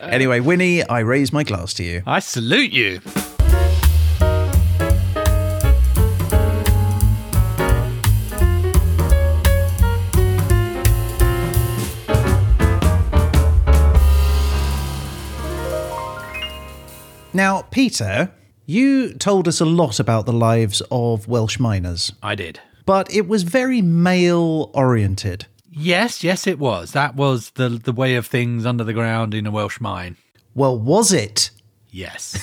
Anyway, 0.00 0.40
Winnie, 0.40 0.82
I 0.84 1.00
raise 1.00 1.32
my 1.32 1.42
glass 1.44 1.74
to 1.74 1.84
you. 1.84 2.02
I 2.06 2.20
salute 2.20 2.72
you. 2.72 3.00
Now, 17.32 17.62
Peter, 17.70 18.32
you 18.66 19.14
told 19.14 19.46
us 19.46 19.60
a 19.60 19.64
lot 19.64 20.00
about 20.00 20.26
the 20.26 20.32
lives 20.32 20.82
of 20.90 21.28
Welsh 21.28 21.58
miners, 21.58 22.12
I 22.22 22.34
did. 22.34 22.60
but 22.86 23.12
it 23.14 23.28
was 23.28 23.44
very 23.44 23.80
male 23.82 24.70
oriented. 24.74 25.46
Yes, 25.72 26.24
yes, 26.24 26.46
it 26.48 26.58
was. 26.58 26.92
That 26.92 27.14
was 27.14 27.50
the 27.50 27.68
the 27.68 27.92
way 27.92 28.16
of 28.16 28.26
things 28.26 28.66
under 28.66 28.82
the 28.82 28.92
ground 28.92 29.34
in 29.34 29.46
a 29.46 29.50
Welsh 29.52 29.80
mine. 29.80 30.16
Well, 30.54 30.76
was 30.76 31.12
it? 31.12 31.50
Yes. 31.92 32.36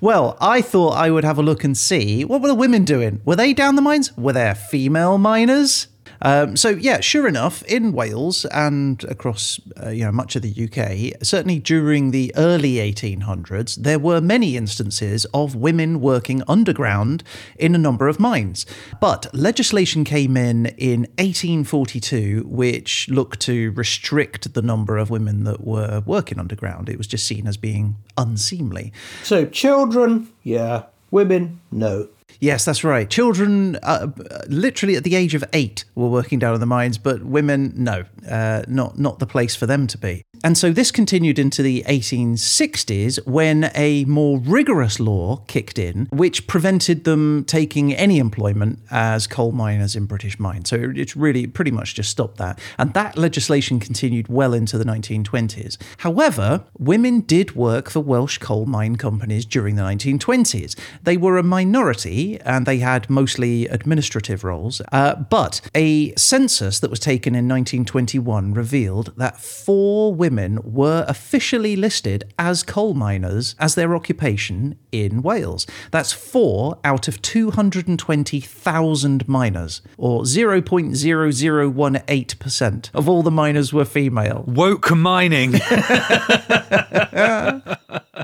Well, 0.00 0.36
I 0.42 0.60
thought 0.60 0.90
I 0.90 1.10
would 1.10 1.24
have 1.24 1.38
a 1.38 1.42
look 1.42 1.64
and 1.64 1.76
see 1.76 2.22
what 2.24 2.42
were 2.42 2.48
the 2.48 2.54
women 2.54 2.84
doing. 2.84 3.22
Were 3.24 3.34
they 3.36 3.54
down 3.54 3.76
the 3.76 3.82
mines? 3.82 4.14
Were 4.16 4.34
there 4.34 4.54
female 4.54 5.16
miners? 5.16 5.88
Um, 6.22 6.56
so 6.56 6.70
yeah, 6.70 7.00
sure 7.00 7.26
enough, 7.26 7.62
in 7.64 7.92
Wales 7.92 8.44
and 8.46 9.02
across 9.04 9.60
uh, 9.82 9.90
you 9.90 10.04
know 10.04 10.12
much 10.12 10.36
of 10.36 10.42
the 10.42 10.54
UK, 10.64 11.22
certainly 11.22 11.58
during 11.58 12.10
the 12.10 12.32
early 12.36 12.74
1800s, 12.74 13.76
there 13.76 13.98
were 13.98 14.20
many 14.20 14.56
instances 14.56 15.24
of 15.34 15.54
women 15.54 16.00
working 16.00 16.42
underground 16.48 17.22
in 17.56 17.74
a 17.74 17.78
number 17.78 18.08
of 18.08 18.18
mines. 18.18 18.66
But 19.00 19.26
legislation 19.34 20.04
came 20.04 20.36
in 20.36 20.66
in 20.76 21.00
1842, 21.18 22.44
which 22.46 23.08
looked 23.08 23.40
to 23.40 23.72
restrict 23.72 24.54
the 24.54 24.62
number 24.62 24.96
of 24.96 25.10
women 25.10 25.44
that 25.44 25.64
were 25.64 26.02
working 26.06 26.38
underground. 26.38 26.88
It 26.88 26.98
was 26.98 27.06
just 27.06 27.26
seen 27.26 27.46
as 27.46 27.56
being 27.56 27.96
unseemly. 28.16 28.92
So, 29.22 29.46
children, 29.46 30.28
yeah. 30.42 30.84
Women, 31.10 31.60
no. 31.70 32.08
Yes, 32.40 32.64
that's 32.64 32.84
right. 32.84 33.08
Children, 33.08 33.76
uh, 33.82 34.08
literally 34.48 34.96
at 34.96 35.04
the 35.04 35.14
age 35.14 35.34
of 35.34 35.44
eight, 35.52 35.84
were 35.94 36.08
working 36.08 36.38
down 36.38 36.54
in 36.54 36.60
the 36.60 36.66
mines, 36.66 36.98
but 36.98 37.24
women, 37.24 37.72
no, 37.76 38.04
uh, 38.28 38.62
not 38.68 38.98
not 38.98 39.18
the 39.18 39.26
place 39.26 39.54
for 39.54 39.66
them 39.66 39.86
to 39.86 39.98
be. 39.98 40.24
And 40.44 40.56
so 40.56 40.70
this 40.70 40.90
continued 40.90 41.38
into 41.38 41.62
the 41.62 41.82
1860s 41.88 43.26
when 43.26 43.70
a 43.74 44.04
more 44.04 44.38
rigorous 44.38 45.00
law 45.00 45.42
kicked 45.46 45.78
in, 45.78 46.06
which 46.10 46.46
prevented 46.46 47.04
them 47.04 47.44
taking 47.44 47.94
any 47.94 48.18
employment 48.18 48.78
as 48.90 49.26
coal 49.26 49.52
miners 49.52 49.96
in 49.96 50.06
British 50.06 50.38
mines. 50.38 50.70
So 50.70 50.92
it 50.94 51.16
really 51.16 51.46
pretty 51.46 51.70
much 51.70 51.94
just 51.94 52.10
stopped 52.10 52.38
that. 52.38 52.58
And 52.78 52.92
that 52.94 53.16
legislation 53.16 53.80
continued 53.80 54.28
well 54.28 54.52
into 54.52 54.78
the 54.78 54.84
1920s. 54.84 55.78
However, 55.98 56.64
women 56.78 57.20
did 57.20 57.56
work 57.56 57.90
for 57.90 58.00
Welsh 58.00 58.38
coal 58.38 58.66
mine 58.66 58.96
companies 58.96 59.44
during 59.44 59.76
the 59.76 59.82
1920s. 59.82 60.76
They 61.02 61.16
were 61.16 61.38
a 61.38 61.42
minority 61.42 62.40
and 62.42 62.66
they 62.66 62.78
had 62.78 63.08
mostly 63.10 63.66
administrative 63.66 64.44
roles. 64.44 64.82
Uh, 64.92 65.14
but 65.14 65.60
a 65.74 66.14
census 66.14 66.80
that 66.80 66.90
was 66.90 67.00
taken 67.00 67.34
in 67.34 67.48
1921 67.48 68.54
revealed 68.54 69.12
that 69.16 69.40
four 69.40 70.14
women 70.14 70.25
were 70.64 71.04
officially 71.08 71.76
listed 71.76 72.32
as 72.38 72.62
coal 72.62 72.94
miners 72.94 73.54
as 73.58 73.74
their 73.74 73.94
occupation 73.94 74.78
in 74.92 75.22
Wales. 75.22 75.66
That's 75.90 76.12
four 76.12 76.78
out 76.84 77.08
of 77.08 77.20
220,000 77.22 79.28
miners, 79.28 79.82
or 79.96 80.22
0.0018% 80.22 82.90
of 82.94 83.08
all 83.08 83.22
the 83.22 83.30
miners 83.30 83.72
were 83.72 83.84
female. 83.84 84.44
Woke 84.46 84.90
mining. 84.94 85.54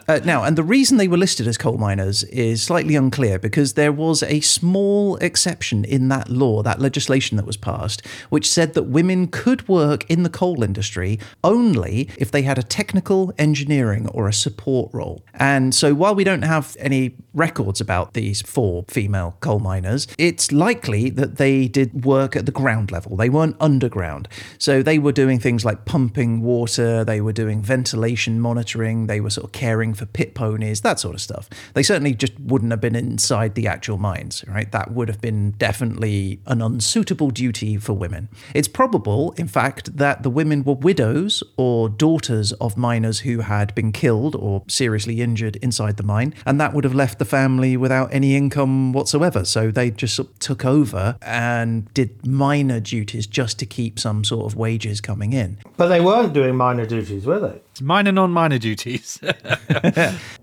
Uh, 0.09 0.21
now, 0.25 0.43
and 0.43 0.57
the 0.57 0.63
reason 0.63 0.97
they 0.97 1.09
were 1.09 1.17
listed 1.17 1.47
as 1.47 1.59
coal 1.59 1.77
miners 1.77 2.25
is 2.25 2.63
slightly 2.63 2.97
unclear 2.97 3.39
because 3.39 3.75
there 3.75 3.93
was 3.93 4.23
a 4.23 4.41
small 4.41 5.17
exception 5.17 5.85
in 5.85 6.09
that 6.09 6.29
law, 6.31 6.63
that 6.63 6.81
legislation 6.81 7.37
that 7.37 7.45
was 7.45 7.57
passed, 7.57 8.05
which 8.31 8.49
said 8.49 8.73
that 8.75 8.85
women 8.85 9.29
could 9.29 9.69
work 9.69 10.09
in 10.11 10.23
the 10.23 10.31
coal 10.31 10.63
industry 10.63 11.19
only 11.45 12.09
if 12.17 12.31
they 12.31 12.43
had 12.43 12.59
a 12.59 12.63
technical, 12.63 13.33
engineering, 13.39 14.09
or 14.09 14.29
a 14.29 14.33
support 14.33 14.93
role. 14.95 15.25
And 15.35 15.75
so 15.75 15.95
while 15.95 16.15
we 16.15 16.25
don't 16.25 16.43
have 16.43 16.77
any 16.81 17.17
records 17.35 17.81
about 17.81 18.15
these 18.15 18.41
four 18.43 18.85
female 18.89 19.37
coal 19.41 19.59
miners, 19.59 20.07
it's 20.19 20.53
likely 20.53 21.11
that 21.11 21.37
they 21.37 21.69
did 21.69 22.05
work 22.05 22.35
at 22.35 22.47
the 22.47 22.53
ground 22.53 22.91
level. 22.91 23.17
They 23.17 23.29
weren't 23.29 23.57
underground. 23.61 24.29
So 24.59 24.83
they 24.83 24.99
were 24.99 25.13
doing 25.13 25.39
things 25.39 25.65
like 25.65 25.85
pumping 25.85 26.41
water, 26.41 27.05
they 27.05 27.21
were 27.21 27.33
doing 27.33 27.63
ventilation 27.63 28.41
monitoring, 28.41 29.07
they 29.07 29.21
were 29.21 29.31
sort 29.31 29.45
of 29.45 29.53
caring 29.53 29.82
for 29.93 30.07
pit 30.07 30.35
ponies, 30.35 30.81
that 30.83 31.01
sort 31.01 31.15
of 31.15 31.21
stuff. 31.21 31.49
They 31.75 31.83
certainly 31.83 32.15
just 32.15 32.39
wouldn't 32.39 32.71
have 32.71 32.81
been 32.81 32.95
inside 32.95 33.55
the 33.55 33.67
actual 33.67 33.99
mines, 33.99 34.45
right? 34.47 34.71
That 34.71 34.93
would 34.93 35.09
have 35.09 35.21
been 35.21 35.51
definitely 35.53 36.41
an 36.47 36.63
unsuitable 36.63 37.31
duty 37.31 37.77
for 37.77 37.93
women. 37.93 38.29
It's 38.55 38.69
probable, 38.69 39.33
in 39.37 39.49
fact, 39.49 39.97
that 39.97 40.23
the 40.23 40.31
women 40.31 40.63
were 40.65 40.75
widows 40.75 41.43
or 41.57 41.89
daughters 41.89 42.53
of 42.55 42.77
miners 42.77 43.21
who 43.21 43.41
had 43.41 43.75
been 43.75 43.91
killed 43.93 44.37
or 44.37 44.63
seriously 44.69 45.21
injured 45.21 45.57
inside 45.57 45.97
the 45.97 46.03
mine, 46.03 46.35
and 46.47 46.61
that 46.61 46.73
would 46.73 46.85
have 46.85 46.95
left 46.95 47.19
the 47.19 47.25
family 47.25 47.77
without 47.77 48.13
any 48.13 48.37
income 48.37 48.93
whatsoever. 48.93 49.45
So 49.45 49.71
they 49.71 49.91
just 49.91 50.15
sort 50.15 50.29
of 50.29 50.39
took 50.39 50.65
over 50.65 51.17
and 51.23 51.93
did 51.95 52.27
minor 52.27 52.81
duties 52.81 53.27
just 53.27 53.59
to 53.59 53.67
keep 53.67 53.99
some 53.99 54.25
sort 54.25 54.47
of 54.47 54.57
wages 54.57 55.01
coming 55.01 55.33
in. 55.33 55.59
But 55.77 55.89
they 55.89 56.01
weren't 56.01 56.33
doing 56.33 56.57
minor 56.57 56.87
duties, 56.87 57.27
were 57.27 57.41
they? 57.41 57.61
Minor 57.81 58.13
non 58.13 58.31
minor 58.31 58.59
duties. 58.59 59.21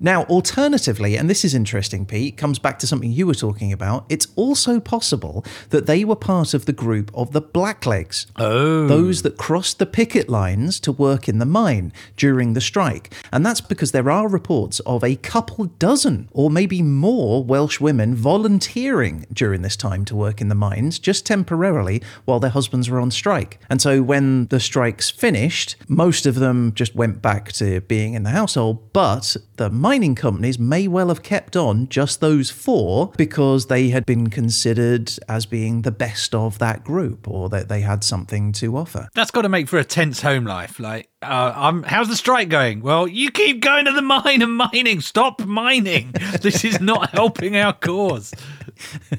Now, 0.02 0.24
alternatively, 0.24 1.18
and 1.18 1.30
this 1.30 1.44
is 1.44 1.54
interesting, 1.54 2.06
Pete, 2.06 2.38
comes 2.38 2.58
back 2.58 2.80
to 2.80 2.88
something 2.88 3.12
you 3.12 3.28
were 3.28 3.34
talking 3.34 3.74
about. 3.74 4.06
It's 4.08 4.28
also 4.38 4.80
possible 4.80 5.44
that 5.72 5.88
they 5.88 6.06
were 6.06 6.16
part 6.16 6.54
of 6.54 6.66
the 6.66 6.74
group 6.74 7.12
of 7.14 7.34
the 7.34 7.42
Blacklegs. 7.42 8.28
Oh. 8.38 8.88
Those 8.88 9.24
that 9.24 9.38
crossed 9.38 9.78
the 9.78 9.86
picket 9.86 10.30
lines 10.30 10.80
to 10.82 10.94
work 10.94 11.28
in 11.28 11.40
the 11.40 11.46
mine 11.46 11.92
during 12.16 12.54
the 12.54 12.62
strike. 12.62 13.14
And 13.32 13.46
that's 13.46 13.60
because 13.60 13.92
there 13.92 14.10
are 14.10 14.30
reports 14.30 14.80
of 14.82 15.04
a 15.04 15.18
couple 15.18 15.66
dozen 15.66 16.30
or 16.32 16.50
maybe 16.50 16.82
more 16.82 17.44
Welsh 17.44 17.82
women 17.82 18.16
volunteering 18.16 19.26
during 19.34 19.62
this 19.62 19.76
time 19.76 20.06
to 20.06 20.16
work 20.16 20.40
in 20.40 20.48
the 20.48 20.56
mines, 20.56 20.98
just 20.98 21.26
temporarily 21.26 22.02
while 22.24 22.40
their 22.40 22.50
husbands 22.52 22.90
were 22.90 23.02
on 23.02 23.12
strike. 23.12 23.60
And 23.70 23.82
so 23.82 24.02
when 24.02 24.48
the 24.48 24.62
strikes 24.62 25.10
finished, 25.10 25.76
most 25.90 26.26
of 26.26 26.36
them 26.36 26.74
just 26.74 26.96
went 26.96 27.19
back 27.22 27.52
to 27.54 27.82
being 27.82 28.14
in 28.14 28.24
the 28.24 28.30
household, 28.30 28.94
but 28.94 29.36
the 29.58 29.70
mining 29.70 30.16
companies 30.16 30.58
may 30.58 30.88
well 30.88 31.10
have 31.10 31.24
kept 31.24 31.56
on 31.56 31.90
just 31.90 32.22
those 32.22 32.50
four 32.50 33.12
because 33.18 33.68
they 33.68 33.90
had 33.90 34.06
been 34.06 34.30
considered 34.30 35.12
as 35.28 35.46
being 35.46 35.82
the 35.82 35.92
best 35.92 36.34
of 36.34 36.60
that 36.60 36.84
group 36.84 37.28
or 37.28 37.50
that 37.50 37.70
they 37.70 37.82
had 37.82 38.04
something 38.04 38.52
to 38.54 38.78
offer. 38.78 39.10
That's 39.14 39.32
got 39.32 39.44
to 39.44 39.50
make 39.50 39.68
for 39.68 39.78
a 39.78 39.84
tense 39.84 40.22
home 40.22 40.46
life. 40.46 40.80
Like, 40.80 41.09
uh, 41.22 41.54
um, 41.56 41.84
how's 41.84 42.08
the 42.08 42.16
strike 42.16 42.50
going? 42.50 42.82
Well, 42.82 43.08
you 43.08 43.32
keep 43.32 43.62
going 43.62 43.86
to 43.86 43.92
the 43.92 44.02
mine 44.02 44.42
and 44.42 44.54
mining. 44.56 45.02
Stop 45.02 45.46
mining. 45.46 46.12
this 46.42 46.64
is 46.64 46.80
not 46.80 47.12
helping 47.12 47.56
our 47.58 47.74
cause. 47.74 48.34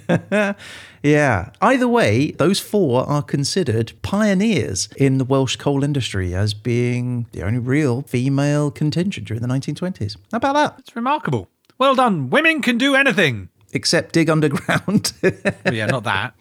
Yeah. 1.03 1.51
Either 1.61 1.89
way, 1.89 2.33
those 2.33 2.61
four 2.61 3.09
are 3.09 3.23
considered 3.23 3.93
pioneers 4.03 4.89
in 4.97 5.19
the 5.19 5.25
Welsh 5.25 5.57
coal 5.57 5.83
industry 5.83 6.35
as 6.35 6.53
being 6.53 7.27
the 7.33 7.43
only 7.43 7.59
real 7.59 8.03
female 8.03 8.71
contingent 8.71 9.27
during 9.27 9.41
the 9.43 9.49
1920s. 9.49 10.17
How 10.31 10.37
about 10.37 10.55
that? 10.55 10.75
It's 10.79 10.95
remarkable. 10.95 11.49
Well 11.79 11.95
done. 11.95 12.29
Women 12.29 12.61
can 12.61 12.77
do 12.77 12.95
anything. 12.95 13.49
Except 13.73 14.13
dig 14.13 14.29
underground. 14.29 15.13
Well, 15.23 15.75
yeah, 15.75 15.87
not 15.87 16.05
that. 16.05 16.35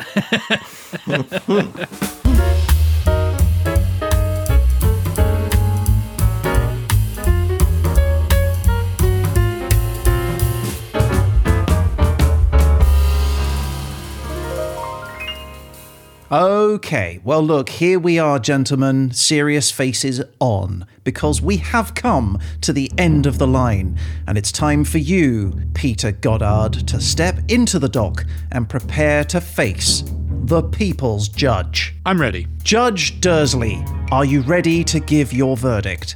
Okay, 16.32 17.20
well, 17.24 17.42
look, 17.42 17.70
here 17.70 17.98
we 17.98 18.20
are, 18.20 18.38
gentlemen, 18.38 19.10
serious 19.10 19.72
faces 19.72 20.22
on, 20.40 20.86
because 21.04 21.42
we 21.42 21.58
have 21.58 21.96
come 21.96 22.38
to 22.62 22.72
the 22.72 22.92
end 23.00 23.26
of 23.26 23.40
the 23.40 23.48
line, 23.48 23.98
and 24.28 24.38
it's 24.38 24.52
time 24.52 24.84
for 24.84 25.00
you, 25.00 25.60
Peter 25.74 26.12
Goddard, 26.12 26.88
to 26.88 27.02
step 27.02 27.40
into 27.48 27.80
the 27.80 27.90
dock 27.90 28.26
and 28.52 28.70
prepare 28.70 29.24
to 29.24 29.42
face 29.42 30.04
the 30.44 30.62
people's 30.62 31.30
judge. 31.30 31.96
I'm 32.06 32.22
ready. 32.22 32.46
Judge 32.62 33.20
Dursley, 33.22 33.84
are 34.12 34.26
you 34.26 34.42
ready 34.42 34.84
to 34.84 35.00
give 35.00 35.34
your 35.34 35.58
verdict? 35.58 36.16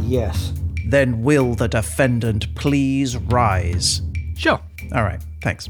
Yes. 0.00 0.54
Then 0.86 1.22
will 1.22 1.54
the 1.54 1.68
defendant 1.68 2.54
please 2.54 3.18
rise? 3.18 4.00
Sure. 4.36 4.58
All 4.94 5.02
right, 5.02 5.22
thanks. 5.42 5.68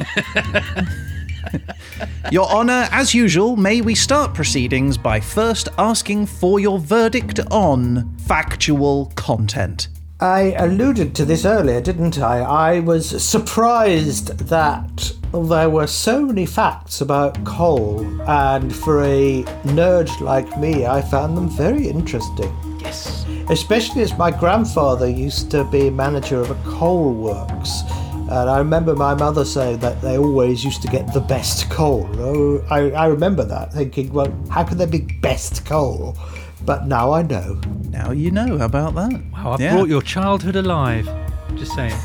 your 2.30 2.46
Honour, 2.46 2.88
as 2.90 3.14
usual, 3.14 3.56
may 3.56 3.80
we 3.80 3.94
start 3.94 4.34
proceedings 4.34 4.98
by 4.98 5.20
first 5.20 5.68
asking 5.78 6.26
for 6.26 6.60
your 6.60 6.78
verdict 6.78 7.40
on 7.50 8.16
factual 8.18 9.12
content. 9.16 9.88
I 10.20 10.54
alluded 10.58 11.14
to 11.16 11.26
this 11.26 11.44
earlier, 11.44 11.82
didn't 11.82 12.18
I? 12.18 12.38
I 12.40 12.80
was 12.80 13.22
surprised 13.22 14.38
that 14.48 15.12
there 15.32 15.68
were 15.68 15.86
so 15.86 16.24
many 16.24 16.46
facts 16.46 17.02
about 17.02 17.44
coal, 17.44 18.00
and 18.22 18.74
for 18.74 19.02
a 19.02 19.42
nerd 19.64 20.20
like 20.20 20.58
me, 20.58 20.86
I 20.86 21.02
found 21.02 21.36
them 21.36 21.50
very 21.50 21.86
interesting. 21.86 22.50
Yes. 22.80 23.26
Especially 23.50 24.00
as 24.02 24.16
my 24.16 24.30
grandfather 24.30 25.08
used 25.08 25.50
to 25.50 25.64
be 25.64 25.90
manager 25.90 26.40
of 26.40 26.50
a 26.50 26.70
coal 26.70 27.12
works. 27.12 27.82
And 28.28 28.50
I 28.50 28.58
remember 28.58 28.96
my 28.96 29.14
mother 29.14 29.44
saying 29.44 29.78
that 29.78 30.00
they 30.02 30.18
always 30.18 30.64
used 30.64 30.82
to 30.82 30.88
get 30.88 31.12
the 31.14 31.20
best 31.20 31.70
coal. 31.70 32.08
Oh, 32.14 32.60
I, 32.70 32.90
I 32.90 33.06
remember 33.06 33.44
that, 33.44 33.72
thinking, 33.72 34.12
well, 34.12 34.34
how 34.50 34.64
could 34.64 34.78
there 34.78 34.86
be 34.88 35.02
best 35.20 35.64
coal? 35.64 36.16
But 36.64 36.88
now 36.88 37.12
I 37.12 37.22
know. 37.22 37.60
Now 37.90 38.10
you 38.10 38.32
know 38.32 38.58
about 38.58 38.94
that. 38.96 39.12
Wow, 39.32 39.52
I've 39.52 39.60
Yeah. 39.60 39.74
brought 39.76 39.88
your 39.88 40.02
childhood 40.02 40.56
alive. 40.56 41.08
Just 41.54 41.72
saying. 41.74 41.94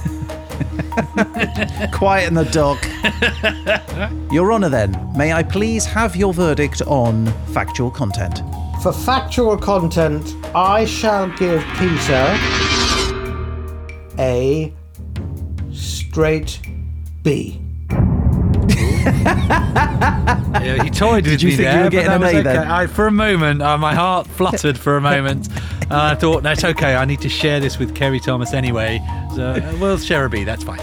Quiet 1.92 2.28
in 2.28 2.36
the 2.36 2.48
dock. 2.52 2.80
your 4.32 4.54
Honour, 4.54 4.70
then, 4.70 5.12
may 5.16 5.34
I 5.34 5.42
please 5.42 5.86
have 5.86 6.16
your 6.16 6.34
verdict 6.34 6.82
on 6.84 7.26
factual 7.54 7.90
content? 7.90 8.44
For 8.84 8.94
factual 8.94 9.58
content, 9.58 10.36
I 10.56 10.86
shall 10.86 11.28
give 11.38 11.64
Peter 11.78 12.38
a 14.20 14.72
straight 16.12 16.60
B. 17.24 17.58
Yeah, 20.62 20.84
he 20.84 20.90
toyed 20.90 21.26
with 21.26 21.42
you 21.42 21.50
me 21.50 21.56
think 21.56 21.60
you 21.60 21.74
there, 21.74 21.84
were 21.86 21.90
getting 21.90 22.12
an 22.12 22.24
A 22.24 22.28
okay. 22.28 22.42
then? 22.42 22.68
I, 22.68 22.86
for 22.86 23.08
a 23.08 23.12
moment, 23.12 23.62
uh, 23.62 23.78
my 23.78 23.96
heart 23.96 24.28
fluttered 24.28 24.78
for 24.78 24.98
a 24.98 25.02
moment. 25.02 25.48
And 25.84 25.92
I 25.94 26.14
thought, 26.14 26.44
that's 26.44 26.64
okay. 26.64 26.96
I 26.96 27.06
need 27.06 27.22
to 27.22 27.30
share 27.30 27.60
this 27.60 27.80
with 27.80 27.96
Kerry 27.96 28.20
Thomas 28.20 28.54
anyway. 28.54 29.00
So 29.34 29.54
uh, 29.54 29.78
we'll 29.80 29.98
share 29.98 30.26
a 30.26 30.30
B. 30.30 30.44
That's 30.44 30.64
fine. 30.64 30.82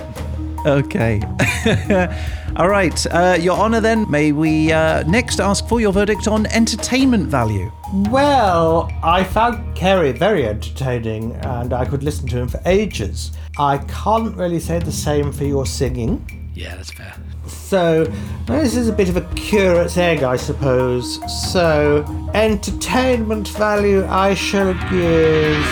Okay. 0.66 1.20
All 2.56 2.68
right. 2.68 3.06
Uh, 3.06 3.36
your 3.38 3.56
Honour, 3.56 3.80
then, 3.80 4.10
may 4.10 4.32
we 4.32 4.72
uh, 4.72 5.04
next 5.04 5.38
ask 5.38 5.68
for 5.68 5.80
your 5.80 5.92
verdict 5.92 6.26
on 6.26 6.46
entertainment 6.46 7.28
value? 7.28 7.70
Well, 8.10 8.90
I 9.02 9.22
found 9.22 9.76
Kerry 9.76 10.12
very 10.12 10.46
entertaining 10.46 11.36
and 11.36 11.72
I 11.72 11.84
could 11.84 12.02
listen 12.02 12.26
to 12.28 12.38
him 12.38 12.48
for 12.48 12.60
ages. 12.66 13.32
I 13.58 13.78
can't 13.88 14.36
really 14.36 14.60
say 14.60 14.78
the 14.78 14.92
same 14.92 15.32
for 15.32 15.44
your 15.44 15.66
singing. 15.66 16.24
Yeah, 16.54 16.76
that's 16.76 16.90
fair. 16.90 17.14
So, 17.46 18.04
this 18.46 18.76
is 18.76 18.88
a 18.88 18.92
bit 18.92 19.08
of 19.08 19.16
a 19.16 19.22
curate's 19.34 19.96
egg, 19.96 20.22
I 20.22 20.36
suppose. 20.36 21.18
So, 21.52 22.04
entertainment 22.34 23.48
value, 23.48 24.04
I 24.06 24.34
shall 24.34 24.74
give 24.90 25.64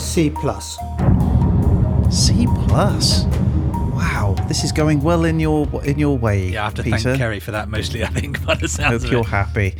C 0.00 0.30
plus. 0.30 0.76
C 2.10 2.46
plus. 2.68 3.24
Wow, 3.94 4.34
this 4.48 4.64
is 4.64 4.72
going 4.72 5.02
well 5.02 5.24
in 5.24 5.38
your 5.40 5.66
in 5.84 5.98
your 5.98 6.16
way, 6.16 6.50
Yeah, 6.50 6.62
I 6.62 6.64
have 6.66 6.74
to 6.74 6.82
Peter. 6.82 6.98
thank 6.98 7.18
Kerry 7.18 7.40
for 7.40 7.50
that 7.50 7.68
mostly, 7.68 8.04
I 8.04 8.08
think, 8.08 8.44
by 8.46 8.54
the 8.54 8.68
sounds 8.68 8.92
Hope 9.02 9.04
of 9.04 9.10
you're 9.12 9.20
it. 9.22 9.26
happy. 9.26 9.74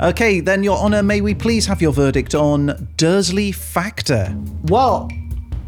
Okay, 0.00 0.40
then, 0.40 0.62
Your 0.64 0.78
Honour, 0.78 1.02
may 1.02 1.20
we 1.20 1.34
please 1.34 1.66
have 1.66 1.80
your 1.82 1.92
verdict 1.92 2.34
on 2.34 2.88
Dursley 2.96 3.52
Factor? 3.52 4.34
Well, 4.64 5.10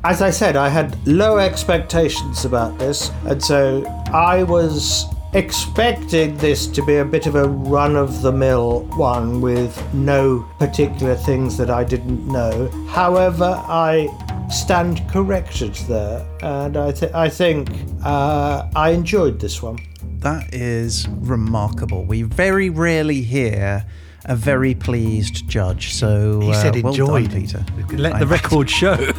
as 0.05 0.21
I 0.21 0.29
said, 0.29 0.55
I 0.55 0.69
had 0.69 0.95
low 1.07 1.39
expectations 1.39 2.45
about 2.45 2.79
this, 2.79 3.11
and 3.25 3.43
so 3.43 3.85
I 4.13 4.43
was 4.43 5.07
expecting 5.33 6.37
this 6.37 6.67
to 6.69 6.85
be 6.85 6.97
a 6.97 7.05
bit 7.05 7.27
of 7.27 7.35
a 7.35 7.49
run 7.49 7.97
of 7.97 8.21
the 8.21 8.31
mill 8.31 8.81
one 8.97 9.41
with 9.41 9.83
no 9.95 10.47
particular 10.59 11.17
things 11.17 11.57
that 11.57 11.71
I 11.71 11.85
didn't 11.85 12.27
know. 12.29 12.69
However, 12.89 13.63
I 13.67 14.09
stand 14.51 15.09
corrected 15.09 15.75
there, 15.89 16.25
and 16.43 16.77
I, 16.77 16.93
th- 16.93 17.13
I 17.15 17.31
think 17.31 17.71
uh, 18.05 18.69
I 18.77 18.91
enjoyed 18.91 19.41
this 19.41 19.63
one. 19.63 19.79
That 20.19 20.53
is 20.53 21.09
remarkable. 21.09 22.05
We 22.05 22.23
very 22.23 22.69
rarely 22.69 23.23
hear 23.23 23.87
a 24.27 24.37
very 24.37 24.75
pleased 24.75 25.49
judge. 25.49 25.93
So 25.93 26.41
He 26.41 26.51
uh, 26.51 26.55
said 26.55 26.83
well 26.83 26.93
enjoyed. 26.93 27.31
done, 27.31 27.41
Peter. 27.41 27.65
Let 27.97 28.15
I- 28.15 28.19
the 28.21 28.27
record 28.27 28.69
show. 28.71 28.97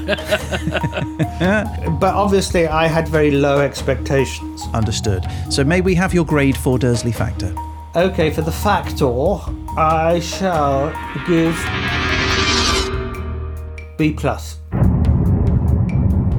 But 1.99 2.13
obviously, 2.15 2.67
I 2.67 2.87
had 2.87 3.07
very 3.07 3.31
low 3.31 3.59
expectations. 3.59 4.63
Understood. 4.73 5.25
So 5.49 5.63
may 5.63 5.81
we 5.81 5.95
have 5.95 6.13
your 6.13 6.25
grade 6.25 6.57
for 6.57 6.77
Dursley 6.77 7.11
Factor? 7.11 7.53
Okay, 7.95 8.29
for 8.31 8.41
the 8.41 8.51
factor, 8.51 9.07
I 9.77 10.19
shall 10.21 10.91
give 11.27 11.55
B 13.97 14.11
plus. 14.13 14.59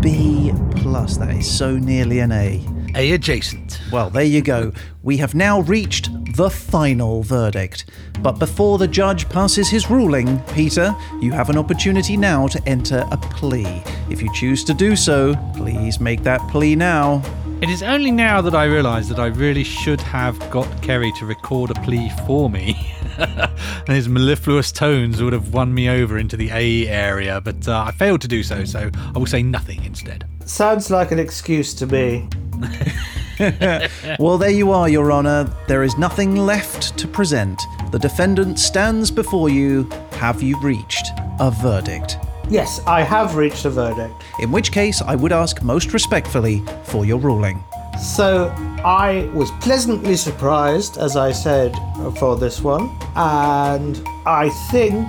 B 0.00 0.52
plus. 0.76 1.16
That 1.16 1.34
is 1.34 1.50
so 1.50 1.76
nearly 1.78 2.18
an 2.20 2.32
A. 2.32 2.62
A 2.94 3.12
adjacent. 3.12 3.80
Well, 3.90 4.10
there 4.10 4.22
you 4.24 4.42
go. 4.42 4.72
We 5.02 5.16
have 5.18 5.34
now 5.34 5.60
reached 5.60 6.10
the 6.36 6.50
final 6.50 7.22
verdict. 7.22 7.86
But 8.20 8.38
before 8.38 8.76
the 8.76 8.86
judge 8.86 9.26
passes 9.30 9.70
his 9.70 9.88
ruling, 9.88 10.38
Peter, 10.52 10.94
you 11.22 11.32
have 11.32 11.48
an 11.48 11.56
opportunity 11.56 12.14
now 12.14 12.46
to 12.48 12.62
enter 12.68 13.06
a 13.10 13.16
plea. 13.16 13.82
If 14.10 14.20
you 14.20 14.30
choose 14.34 14.62
to 14.64 14.74
do 14.74 14.96
so, 14.96 15.34
please 15.56 15.98
make 15.98 16.22
that 16.24 16.46
plea 16.50 16.76
now. 16.76 17.22
It 17.62 17.70
is 17.70 17.82
only 17.82 18.10
now 18.10 18.42
that 18.42 18.54
I 18.54 18.64
realise 18.64 19.08
that 19.08 19.18
I 19.18 19.28
really 19.28 19.64
should 19.64 20.00
have 20.02 20.38
got 20.50 20.66
Kerry 20.82 21.10
to 21.12 21.24
record 21.24 21.70
a 21.70 21.74
plea 21.80 22.10
for 22.26 22.50
me. 22.50 22.94
and 23.18 23.88
his 23.88 24.06
mellifluous 24.06 24.70
tones 24.70 25.22
would 25.22 25.32
have 25.32 25.54
won 25.54 25.72
me 25.72 25.88
over 25.88 26.18
into 26.18 26.36
the 26.36 26.50
A 26.52 26.86
area, 26.86 27.40
but 27.40 27.66
uh, 27.66 27.84
I 27.86 27.92
failed 27.92 28.20
to 28.20 28.28
do 28.28 28.42
so, 28.42 28.66
so 28.66 28.90
I 28.94 29.18
will 29.18 29.24
say 29.24 29.42
nothing 29.42 29.82
instead. 29.84 30.26
Sounds 30.44 30.90
like 30.90 31.12
an 31.12 31.18
excuse 31.18 31.72
to 31.74 31.86
me. 31.86 32.28
Well, 34.18 34.38
there 34.38 34.50
you 34.50 34.70
are, 34.70 34.88
Your 34.88 35.12
Honour. 35.12 35.44
There 35.68 35.82
is 35.82 35.98
nothing 35.98 36.36
left 36.36 36.96
to 36.98 37.06
present. 37.06 37.60
The 37.90 37.98
defendant 37.98 38.58
stands 38.58 39.10
before 39.10 39.50
you. 39.50 39.88
Have 40.12 40.42
you 40.42 40.58
reached 40.60 41.08
a 41.38 41.50
verdict? 41.50 42.16
Yes, 42.48 42.80
I 42.86 43.02
have 43.02 43.36
reached 43.36 43.64
a 43.64 43.70
verdict. 43.70 44.14
In 44.40 44.50
which 44.52 44.72
case, 44.72 45.02
I 45.02 45.16
would 45.16 45.32
ask 45.32 45.62
most 45.62 45.92
respectfully 45.92 46.62
for 46.84 47.04
your 47.04 47.18
ruling. 47.18 47.62
So 48.00 48.48
I 48.84 49.30
was 49.34 49.50
pleasantly 49.60 50.16
surprised, 50.16 50.96
as 50.96 51.16
I 51.16 51.32
said, 51.32 51.76
for 52.18 52.36
this 52.36 52.60
one, 52.62 52.96
and 53.16 54.02
I 54.24 54.48
think 54.70 55.06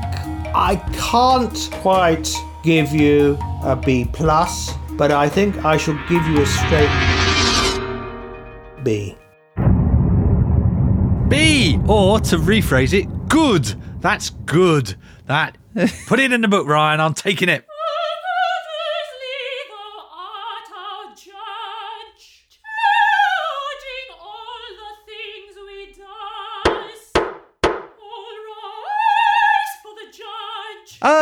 I 0.53 0.75
can't 0.93 1.69
quite 1.75 2.33
give 2.63 2.91
you 2.91 3.37
a 3.63 3.75
B 3.75 4.05
plus, 4.11 4.73
but 4.93 5.11
I 5.11 5.29
think 5.29 5.63
I 5.63 5.77
shall 5.77 5.97
give 6.09 6.25
you 6.27 6.41
a 6.41 6.45
straight 6.45 7.16
B. 8.83 9.17
B, 11.27 11.79
or 11.87 12.19
to 12.21 12.37
rephrase 12.37 12.93
it, 12.93 13.27
good. 13.27 13.65
That's 13.99 14.29
good. 14.29 14.95
That. 15.25 15.57
Put 16.07 16.19
it 16.19 16.31
in 16.31 16.41
the 16.41 16.47
book, 16.47 16.67
Ryan. 16.67 16.99
I'm 16.99 17.13
taking 17.13 17.49
it. 17.49 17.65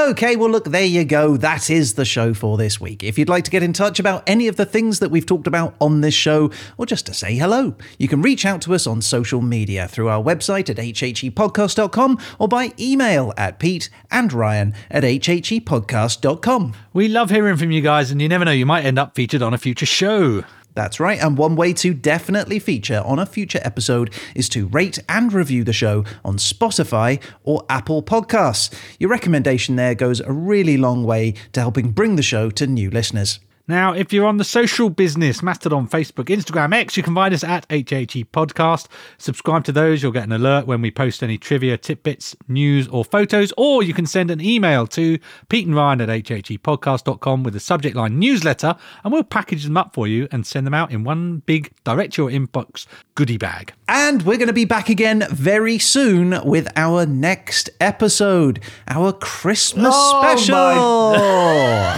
Okay, 0.06 0.36
well, 0.36 0.52
look, 0.52 0.66
there 0.66 0.86
you 0.86 1.04
go. 1.04 1.36
That 1.36 1.68
is 1.72 1.96
the 1.96 2.06
show 2.06 2.36
for 2.36 2.58
this 2.58 2.80
week. 2.80 3.04
If 3.04 3.18
you'd 3.18 3.28
like 3.28 3.44
to 3.46 3.50
get 3.50 3.64
in 3.64 3.74
touch 3.74 4.00
about 4.00 4.22
any 4.28 4.48
of 4.48 4.56
the 4.56 4.66
things 4.66 5.00
that 5.00 5.10
we've 5.10 5.26
talked 5.26 5.48
about 5.48 5.74
on 5.82 6.02
this 6.02 6.14
show, 6.14 6.52
or 6.78 6.86
just 6.86 7.08
to 7.08 7.14
say 7.16 7.36
hello, 7.36 7.74
you 7.98 8.08
can 8.08 8.22
reach 8.22 8.46
out 8.46 8.62
to 8.62 8.76
us 8.76 8.86
on 8.86 9.02
social 9.02 9.42
media 9.42 9.88
through 9.88 10.10
our 10.10 10.22
website 10.22 10.70
at 10.70 10.78
hhepodcast.com 10.78 12.20
or 12.38 12.48
by 12.48 12.72
email 12.80 13.34
at 13.36 13.58
pete 13.58 13.90
and 14.12 14.32
ryan 14.32 14.76
at 14.92 15.02
hhepodcast.com. 15.02 16.76
We 16.94 17.08
love 17.08 17.32
hearing 17.32 17.58
from 17.58 17.72
you 17.72 17.82
guys, 17.82 18.12
and 18.12 18.22
you 18.22 18.30
never 18.30 18.46
know, 18.46 18.52
you 18.52 18.68
might 18.68 18.86
end 18.86 19.00
up 19.00 19.16
featured 19.16 19.42
on 19.42 19.56
a 19.56 19.58
future 19.58 19.88
show. 19.88 20.44
That's 20.76 21.00
right, 21.00 21.20
and 21.20 21.38
one 21.38 21.56
way 21.56 21.72
to 21.74 21.94
definitely 21.94 22.60
feature 22.60 23.02
on 23.06 23.18
a 23.18 23.26
future 23.26 23.62
episode 23.64 24.14
is 24.36 24.50
to 24.50 24.68
rate 24.68 25.00
and 25.08 25.32
review 25.32 25.64
the 25.64 25.72
show 25.72 26.04
on 26.24 26.36
Spotify 26.36 27.22
or 27.44 27.64
Apple 27.70 28.04
Podcasts. 28.04 28.78
Your 29.00 29.10
recommendation 29.10 29.78
there 29.78 29.96
goes 29.96 30.20
a 30.20 30.34
really 30.34 30.76
long 30.76 31.06
way 31.06 31.34
to 31.54 31.62
helping 31.62 31.92
bring 31.92 32.18
the 32.18 32.22
show 32.22 32.50
to 32.52 32.68
new 32.68 32.90
listeners. 32.92 33.40
Now, 33.68 33.94
if 33.94 34.14
you're 34.14 34.28
on 34.28 34.38
the 34.38 34.44
social 34.44 34.92
business, 34.92 35.42
Mastodon, 35.42 35.88
Facebook, 35.88 36.26
Instagram, 36.26 36.72
X, 36.72 36.98
you 36.98 37.02
can 37.04 37.16
find 37.16 37.34
us 37.34 37.44
at 37.44 37.68
HHE 37.70 38.26
Podcast. 38.32 38.88
Subscribe 39.18 39.64
to 39.64 39.72
those, 39.72 40.04
you'll 40.04 40.12
get 40.12 40.26
an 40.26 40.32
alert 40.34 40.68
when 40.68 40.82
we 40.82 40.92
post 40.92 41.24
any 41.24 41.40
trivia, 41.40 41.76
tidbits, 41.76 42.36
news, 42.48 42.88
or 42.90 43.04
photos, 43.04 43.52
or 43.58 43.82
you 43.82 43.92
can 43.94 44.06
send 44.06 44.30
an 44.30 44.40
email 44.40 44.86
to 44.88 45.18
Pete 45.50 45.66
and 45.66 45.76
Ryan 45.76 46.02
at 46.02 46.10
hhepodcast.com 46.10 47.42
with 47.44 47.56
the 47.56 47.60
subject 47.60 47.96
line 47.96 48.20
newsletter, 48.20 48.76
and 49.04 49.12
we'll 49.12 49.24
package 49.24 49.64
them 49.64 49.78
up 49.78 49.96
for 49.96 50.08
you 50.08 50.28
and 50.32 50.46
send 50.46 50.68
them 50.68 50.76
out 50.76 50.92
in 50.92 51.04
one 51.04 51.42
big 51.48 51.72
direct 51.84 52.14
to 52.14 52.24
your 52.30 52.32
inbox 52.32 52.86
goodie 53.16 53.38
bag. 53.38 53.74
And 53.88 54.22
we're 54.24 54.38
going 54.38 54.48
to 54.48 54.54
be 54.54 54.66
back 54.66 54.90
again 54.90 55.26
very 55.32 55.80
soon 55.80 56.40
with 56.46 56.68
our 56.76 57.08
next 57.08 57.72
episode, 57.80 58.60
our 58.88 59.12
Christmas 59.12 59.94
Oh, 59.96 60.22
my 60.22 60.36
special. 60.36 60.56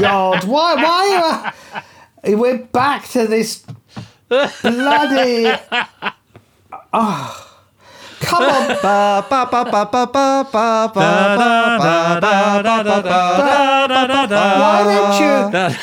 God, 0.02 0.44
why? 0.48 0.76
Why? 0.76 1.22
Uh, 1.24 1.52
we're 2.24 2.58
back 2.60 3.08
to 3.10 3.28
this 3.28 3.66
bloody. 4.30 5.54
Oh. 6.94 7.44
Come 8.20 8.44
on. 8.44 8.78
Why 8.82 9.24
don't 14.86 15.72
you? 15.72 15.78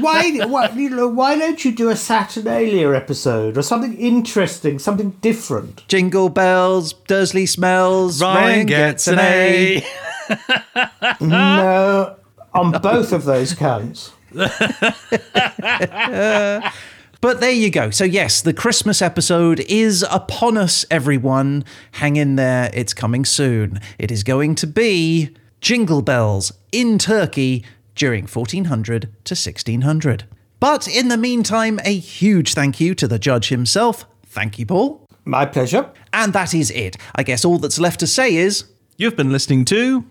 why, 0.00 0.46
why, 0.46 0.68
you 0.70 0.90
know, 0.90 1.08
why 1.08 1.38
don't 1.38 1.64
you 1.64 1.72
do 1.72 1.88
a 1.88 1.96
Saturnalia 1.96 2.92
episode 2.92 3.56
or 3.56 3.62
something 3.62 3.96
interesting, 3.96 4.78
something 4.78 5.10
different? 5.20 5.86
Jingle 5.88 6.28
bells, 6.28 6.92
Dursley 6.92 7.46
smells, 7.46 8.20
Ryan, 8.20 8.36
Ryan 8.44 8.66
gets, 8.66 9.06
gets 9.06 9.18
an 9.18 9.18
A. 9.18 9.84
a. 10.30 11.16
no, 11.20 12.16
on 12.52 12.72
both 12.72 13.12
of 13.12 13.24
those 13.24 13.54
counts. 13.54 14.12
But 17.24 17.40
there 17.40 17.50
you 17.50 17.70
go. 17.70 17.88
So, 17.88 18.04
yes, 18.04 18.42
the 18.42 18.52
Christmas 18.52 19.00
episode 19.00 19.60
is 19.60 20.04
upon 20.10 20.58
us, 20.58 20.84
everyone. 20.90 21.64
Hang 21.92 22.16
in 22.16 22.36
there, 22.36 22.70
it's 22.74 22.92
coming 22.92 23.24
soon. 23.24 23.80
It 23.98 24.10
is 24.10 24.22
going 24.22 24.56
to 24.56 24.66
be 24.66 25.30
Jingle 25.62 26.02
Bells 26.02 26.52
in 26.70 26.98
Turkey 26.98 27.64
during 27.94 28.26
1400 28.26 29.08
to 29.24 29.32
1600. 29.32 30.24
But 30.60 30.86
in 30.86 31.08
the 31.08 31.16
meantime, 31.16 31.80
a 31.86 31.96
huge 31.96 32.52
thank 32.52 32.78
you 32.78 32.94
to 32.96 33.08
the 33.08 33.18
judge 33.18 33.48
himself. 33.48 34.04
Thank 34.26 34.58
you, 34.58 34.66
Paul. 34.66 35.06
My 35.24 35.46
pleasure. 35.46 35.88
And 36.12 36.34
that 36.34 36.52
is 36.52 36.70
it. 36.72 36.98
I 37.14 37.22
guess 37.22 37.42
all 37.42 37.56
that's 37.56 37.80
left 37.80 38.00
to 38.00 38.06
say 38.06 38.36
is 38.36 38.64
You've 38.98 39.16
been 39.16 39.32
listening 39.32 39.64
to 39.64 40.04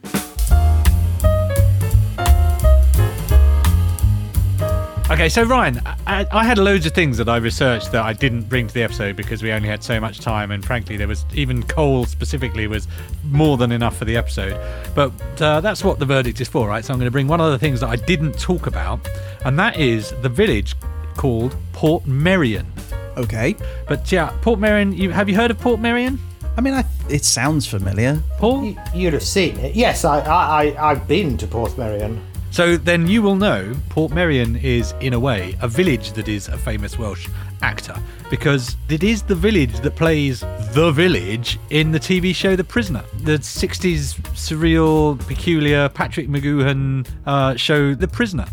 Okay, 5.11 5.29
so 5.29 5.43
Ryan, 5.43 5.79
I, 6.07 6.25
I 6.31 6.43
had 6.43 6.57
loads 6.57 6.85
of 6.87 6.93
things 6.93 7.17
that 7.17 7.29
I 7.29 7.37
researched 7.37 7.91
that 7.91 8.03
I 8.03 8.13
didn't 8.13 8.43
bring 8.49 8.67
to 8.67 8.73
the 8.73 8.81
episode 8.81 9.15
because 9.15 9.43
we 9.43 9.51
only 9.51 9.67
had 9.67 9.83
so 9.83 9.99
much 9.99 10.21
time, 10.21 10.49
and 10.49 10.65
frankly, 10.65 10.97
there 10.97 11.07
was 11.09 11.23
even 11.35 11.61
coal 11.63 12.05
specifically 12.05 12.65
was 12.67 12.87
more 13.25 13.57
than 13.57 13.71
enough 13.71 13.95
for 13.97 14.05
the 14.05 14.17
episode. 14.17 14.59
But 14.95 15.11
uh, 15.39 15.61
that's 15.61 15.83
what 15.83 15.99
the 15.99 16.05
verdict 16.05 16.41
is 16.41 16.47
for, 16.47 16.67
right? 16.67 16.83
So 16.83 16.93
I'm 16.93 16.99
going 16.99 17.07
to 17.07 17.11
bring 17.11 17.27
one 17.27 17.41
of 17.41 17.51
the 17.51 17.59
things 17.59 17.81
that 17.81 17.89
I 17.89 17.95
didn't 17.97 18.39
talk 18.39 18.65
about, 18.65 19.07
and 19.45 19.59
that 19.59 19.77
is 19.77 20.11
the 20.21 20.29
village 20.29 20.73
called 21.15 21.55
Portmeirion. 21.73 22.65
okay. 23.17 23.55
But 23.87 24.09
yeah, 24.11 24.35
Portmeirion. 24.41 24.97
You, 24.97 25.11
have 25.11 25.29
you 25.29 25.35
heard 25.35 25.51
of 25.51 25.57
Portmeirion, 25.59 26.17
I 26.57 26.61
mean, 26.61 26.73
I, 26.73 26.85
it 27.09 27.23
sounds 27.25 27.67
familiar. 27.67 28.23
Paul? 28.39 28.61
Y- 28.61 28.77
You'd 28.95 29.13
have 29.13 29.21
seen 29.23 29.59
it. 29.59 29.75
Yes, 29.75 30.05
I, 30.05 30.21
I, 30.21 30.63
I, 30.75 30.91
I've 30.91 31.07
been 31.07 31.37
to 31.37 31.45
Porthmerion. 31.45 32.19
So 32.53 32.77
then 32.77 33.07
you 33.07 33.23
will 33.23 33.35
know 33.35 33.73
Portmeirion 33.89 34.63
is, 34.63 34.93
in 34.99 35.13
a 35.13 35.19
way, 35.19 35.55
a 35.63 35.67
village 35.67 36.11
that 36.11 36.27
is 36.27 36.49
a 36.49 36.55
famous 36.55 36.99
Welsh 36.99 37.27
actor 37.63 37.95
because 38.29 38.77
it 38.89 39.03
is 39.03 39.23
the 39.23 39.33
village 39.33 39.79
that 39.79 39.95
plays 39.95 40.41
the 40.73 40.91
village 40.91 41.57
in 41.71 41.91
the 41.91 41.99
TV 41.99 42.35
show 42.35 42.55
The 42.55 42.63
Prisoner, 42.63 43.03
the 43.23 43.39
60s 43.39 44.21
surreal, 44.35 45.17
peculiar 45.27 45.89
Patrick 45.89 46.27
McGoohan 46.27 47.07
uh, 47.25 47.55
show 47.55 47.95
The 47.95 48.07
Prisoner. 48.07 48.45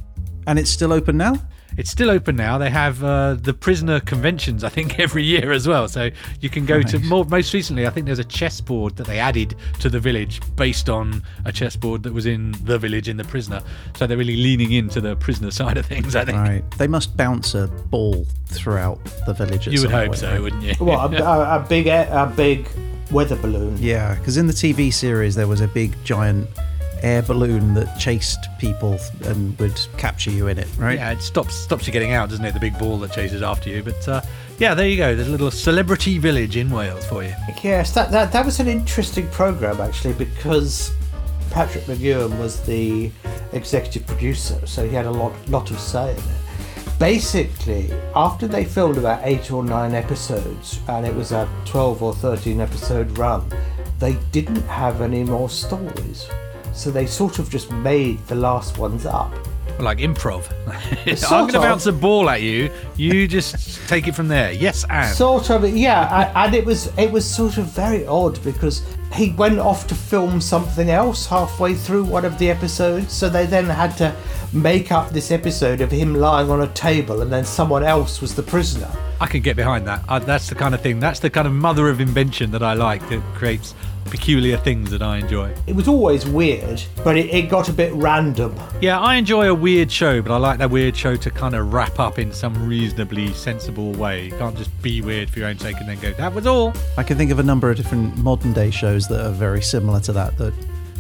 And 0.47 0.59
it's 0.59 0.71
still 0.71 0.95
open 0.95 1.19
now? 1.19 1.35
It's 1.81 1.91
still 1.91 2.11
open 2.11 2.37
now. 2.37 2.59
They 2.59 2.69
have 2.69 3.03
uh, 3.03 3.37
the 3.41 3.55
prisoner 3.55 4.01
conventions, 4.01 4.65
I 4.65 4.69
think, 4.69 4.99
every 4.99 5.25
year 5.25 5.51
as 5.51 5.67
well. 5.67 5.89
So 5.89 6.11
you 6.41 6.51
can 6.51 6.67
go 6.67 6.83
to 6.83 6.99
more. 6.99 7.25
Most 7.25 7.55
recently, 7.55 7.87
I 7.87 7.91
think 7.91 8.05
there's 8.05 8.19
a 8.19 8.25
chessboard 8.25 8.97
that 8.97 9.07
they 9.07 9.19
added 9.19 9.57
to 9.79 9.89
the 9.89 9.99
village 9.99 10.43
based 10.57 10.91
on 10.91 11.23
a 11.47 11.53
chessboard 11.53 12.03
that 12.03 12.13
was 12.13 12.27
in 12.27 12.53
the 12.65 12.79
village 12.79 13.09
in 13.09 13.17
the 13.17 13.25
prisoner. 13.25 13.63
So 13.97 14.07
they're 14.07 14.19
really 14.19 14.37
leaning 14.37 14.73
into 14.73 15.01
the 15.01 15.17
prisoner 15.17 15.51
side 15.61 15.79
of 15.79 15.87
things. 15.87 16.15
I 16.15 16.27
think 16.27 16.37
Right. 16.37 16.71
They 16.73 16.87
must 16.87 17.17
bounce 17.17 17.55
a 17.55 17.67
ball 17.67 18.27
throughout 18.47 19.03
the 19.25 19.33
village 19.33 19.67
at 19.67 19.73
you 19.73 19.81
would 19.81 19.91
some 19.91 19.93
hope 19.93 20.07
point, 20.09 20.19
so, 20.19 20.31
right? 20.33 20.43
wouldn't 20.43 20.63
you? 20.63 20.75
What 20.75 21.15
a, 21.15 21.25
a, 21.27 21.57
a 21.63 21.67
big, 21.67 21.87
a, 21.87 22.25
a 22.25 22.27
big 22.27 22.69
weather 23.11 23.37
balloon. 23.37 23.79
Yeah, 23.79 24.17
because 24.17 24.37
in 24.37 24.47
the 24.47 24.53
TV 24.53 24.93
series 24.93 25.35
there 25.35 25.49
was 25.49 25.63
a 25.63 25.69
big 25.69 25.97
giant 26.05 26.47
air 27.03 27.23
balloon 27.23 27.75
that 27.75 27.99
chased 27.99 28.47
people 28.59 28.99
and 29.25 29.59
would 29.59 29.79
capture 29.97 30.31
you 30.31 30.49
in 30.49 30.59
it, 30.59 30.69
right? 30.79 30.99
Yeah, 30.99 31.13
it 31.13 31.23
stops 31.23 31.55
stops 31.55 31.87
you 31.87 31.93
getting 31.93 32.13
out, 32.13 32.31
doesn't 32.31 32.45
it? 32.45 32.55
The 32.55 32.61
big 32.61 32.79
ball 32.79 32.99
that 32.99 33.13
chases 33.13 33.43
after 33.43 33.71
you. 33.71 33.83
But 33.83 34.09
uh, 34.09 34.21
yeah, 34.59 34.75
there 34.75 34.89
you 34.89 34.97
go. 34.97 35.15
There's 35.15 35.29
a 35.29 35.31
little 35.31 35.51
celebrity 35.51 36.19
village 36.19 36.57
in 36.57 36.71
Wales 36.71 37.05
for 37.07 37.23
you. 37.23 37.35
Yes, 37.63 37.93
that, 37.95 38.11
that 38.11 38.33
that 38.33 38.45
was 38.45 38.61
an 38.61 38.69
interesting 38.69 39.29
program 39.29 39.81
actually 39.81 40.15
because 40.15 40.93
Patrick 41.51 41.85
McGoohan 41.85 42.39
was 42.39 42.61
the 42.67 43.11
executive 43.53 44.07
producer, 44.07 44.65
so 44.67 44.87
he 44.87 44.95
had 44.95 45.07
a 45.07 45.11
lot 45.11 45.33
lot 45.49 45.71
of 45.71 45.81
say 45.81 46.13
in 46.13 46.17
it. 46.17 46.25
Basically, 46.99 47.91
after 48.15 48.47
they 48.47 48.65
filmed 48.65 48.99
about 48.99 49.21
eight 49.25 49.51
or 49.51 49.65
nine 49.65 49.95
episodes, 49.95 50.81
and 50.87 51.07
it 51.07 51.15
was 51.15 51.33
a 51.33 51.49
twelve 51.65 52.03
or 52.03 52.15
thirteen 52.15 52.61
episode 52.61 53.17
run, 53.17 53.51
they 53.99 54.17
didn't 54.33 54.63
have 54.63 55.01
any 55.01 55.25
more 55.25 55.49
stories, 55.49 56.29
so 56.73 56.91
they 56.91 57.07
sort 57.07 57.39
of 57.39 57.51
just 57.51 57.71
made 57.73 58.25
the 58.27 58.35
last 58.35 58.79
ones 58.79 59.07
up. 59.07 59.33
Like 59.79 59.99
improv. 59.99 60.51
I'm 61.31 61.43
going 61.43 61.53
to 61.53 61.61
bounce 61.61 61.87
a 61.87 61.93
ball 61.93 62.29
at 62.29 62.43
you. 62.43 62.71
You 62.97 63.27
just 63.27 63.89
take 63.89 64.09
it 64.09 64.15
from 64.15 64.29
there. 64.29 64.53
Yes, 64.53 64.85
and. 64.91 65.15
Sort 65.15 65.51
of, 65.51 65.65
yeah, 65.75 66.33
and 66.35 66.55
it 66.55 66.65
was 66.67 66.93
it 66.99 67.11
was 67.11 67.25
sort 67.25 67.57
of 67.57 67.67
very 67.67 68.07
odd 68.07 68.43
because 68.45 68.83
he 69.15 69.33
went 69.33 69.59
off 69.59 69.87
to 69.89 69.95
film 69.95 70.41
something 70.41 70.91
else 70.91 71.27
halfway 71.27 71.75
through 71.75 72.05
one 72.05 72.25
of 72.25 72.39
the 72.39 72.51
episodes, 72.51 73.13
so 73.13 73.29
they 73.29 73.47
then 73.47 73.67
had 73.67 73.97
to 73.97 74.15
make 74.53 74.93
up 74.93 75.11
this 75.11 75.31
episode 75.31 75.81
of 75.81 75.91
him 75.91 76.15
lying 76.15 76.51
on 76.51 76.63
a 76.63 76.69
table, 76.69 77.23
and 77.23 77.33
then 77.33 77.45
someone 77.45 77.83
else 77.83 78.21
was 78.21 78.35
the 78.35 78.43
prisoner. 78.43 78.91
I 79.21 79.27
can 79.27 79.43
get 79.43 79.57
behind 79.57 79.87
that. 79.87 80.03
Uh, 80.09 80.19
that's 80.19 80.49
the 80.49 80.55
kind 80.55 80.75
of 80.75 80.81
thing. 80.81 81.01
That's 81.01 81.21
the 81.21 81.31
kind 81.31 81.47
of 81.47 81.53
mother 81.53 81.89
of 81.89 82.01
invention 82.01 82.51
that 82.53 82.63
I 82.63 82.73
like. 82.73 83.07
That 83.09 83.23
creates 83.35 83.75
peculiar 84.11 84.57
things 84.57 84.91
that 84.91 85.03
I 85.03 85.19
enjoy. 85.19 85.55
It 85.67 85.75
was 85.75 85.89
always 85.89 86.27
weird, 86.27 86.83
but 87.05 87.17
it, 87.17 87.33
it 87.33 87.49
got 87.49 87.69
a 87.69 87.73
bit 87.73 87.93
random. 87.95 88.55
Yeah, 88.81 88.99
I 88.99 89.15
enjoy 89.15 89.49
a 89.49 89.55
weird 89.55 89.91
show, 89.91 90.21
but 90.21 90.33
I 90.33 90.37
like 90.37 90.59
that 90.59 90.71
weird 90.71 90.97
show 90.97 91.17
to 91.17 91.31
kind 91.31 91.55
of 91.55 91.73
wrap 91.73 91.99
up 91.99 92.19
in 92.19 92.33
some 92.33 92.69
reasonably 92.69 93.33
sensible 93.33 93.93
way. 93.93 94.27
You 94.27 94.33
can't 94.33 94.57
just 94.57 94.71
be 94.83 95.01
weird 95.01 95.31
for 95.31 95.39
your 95.39 95.49
own 95.49 95.59
sake 95.59 95.77
and 95.79 95.89
then 95.89 95.99
go, 96.01 96.13
that 96.13 96.35
was 96.35 96.47
all. 96.47 96.75
I 96.99 97.03
can 97.03 97.17
think 97.17 97.31
of 97.31 97.39
a 97.39 97.43
number 97.43 97.71
of 97.71 97.77
different 97.77 98.17
modern 98.19 98.53
day 98.53 98.71
shows 98.71 99.09
that 99.09 99.25
are 99.25 99.33
very 99.33 99.63
similar 99.63 100.01
to 100.01 100.13
that, 100.13 100.37
that 100.39 100.53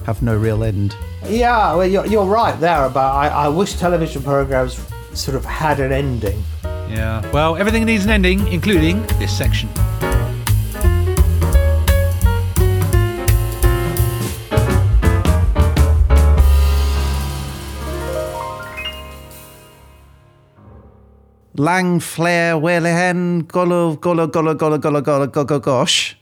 have 0.07 0.23
no 0.23 0.37
real 0.37 0.65
end. 0.65 0.97
Yeah, 1.27 1.75
well, 1.75 1.87
you're, 1.87 2.07
you're 2.07 2.25
right 2.25 2.59
there 2.61 2.87
about 2.87 3.15
I, 3.15 3.29
I 3.29 3.49
wish 3.49 3.75
television 3.75 4.23
programs 4.23 4.81
sort 5.15 5.37
of 5.37 5.45
had 5.45 5.81
an 5.81 5.93
ending. 5.93 6.43
Yeah, 6.65 7.29
well, 7.33 7.57
everything 7.57 7.85
needs 7.85 8.05
an 8.05 8.11
ending, 8.11 8.47
including 8.49 9.07
this 9.19 9.37
section. 9.37 9.69
Lang 21.61 22.01
Flair 22.01 22.57
golo 22.57 23.45
golo 23.53 23.99
golo 24.01 24.57
golo 24.57 24.57
golo 24.57 24.79
golo 24.79 25.03
golo 25.03 25.27
golo 25.29 25.61
Gosh 25.61 26.20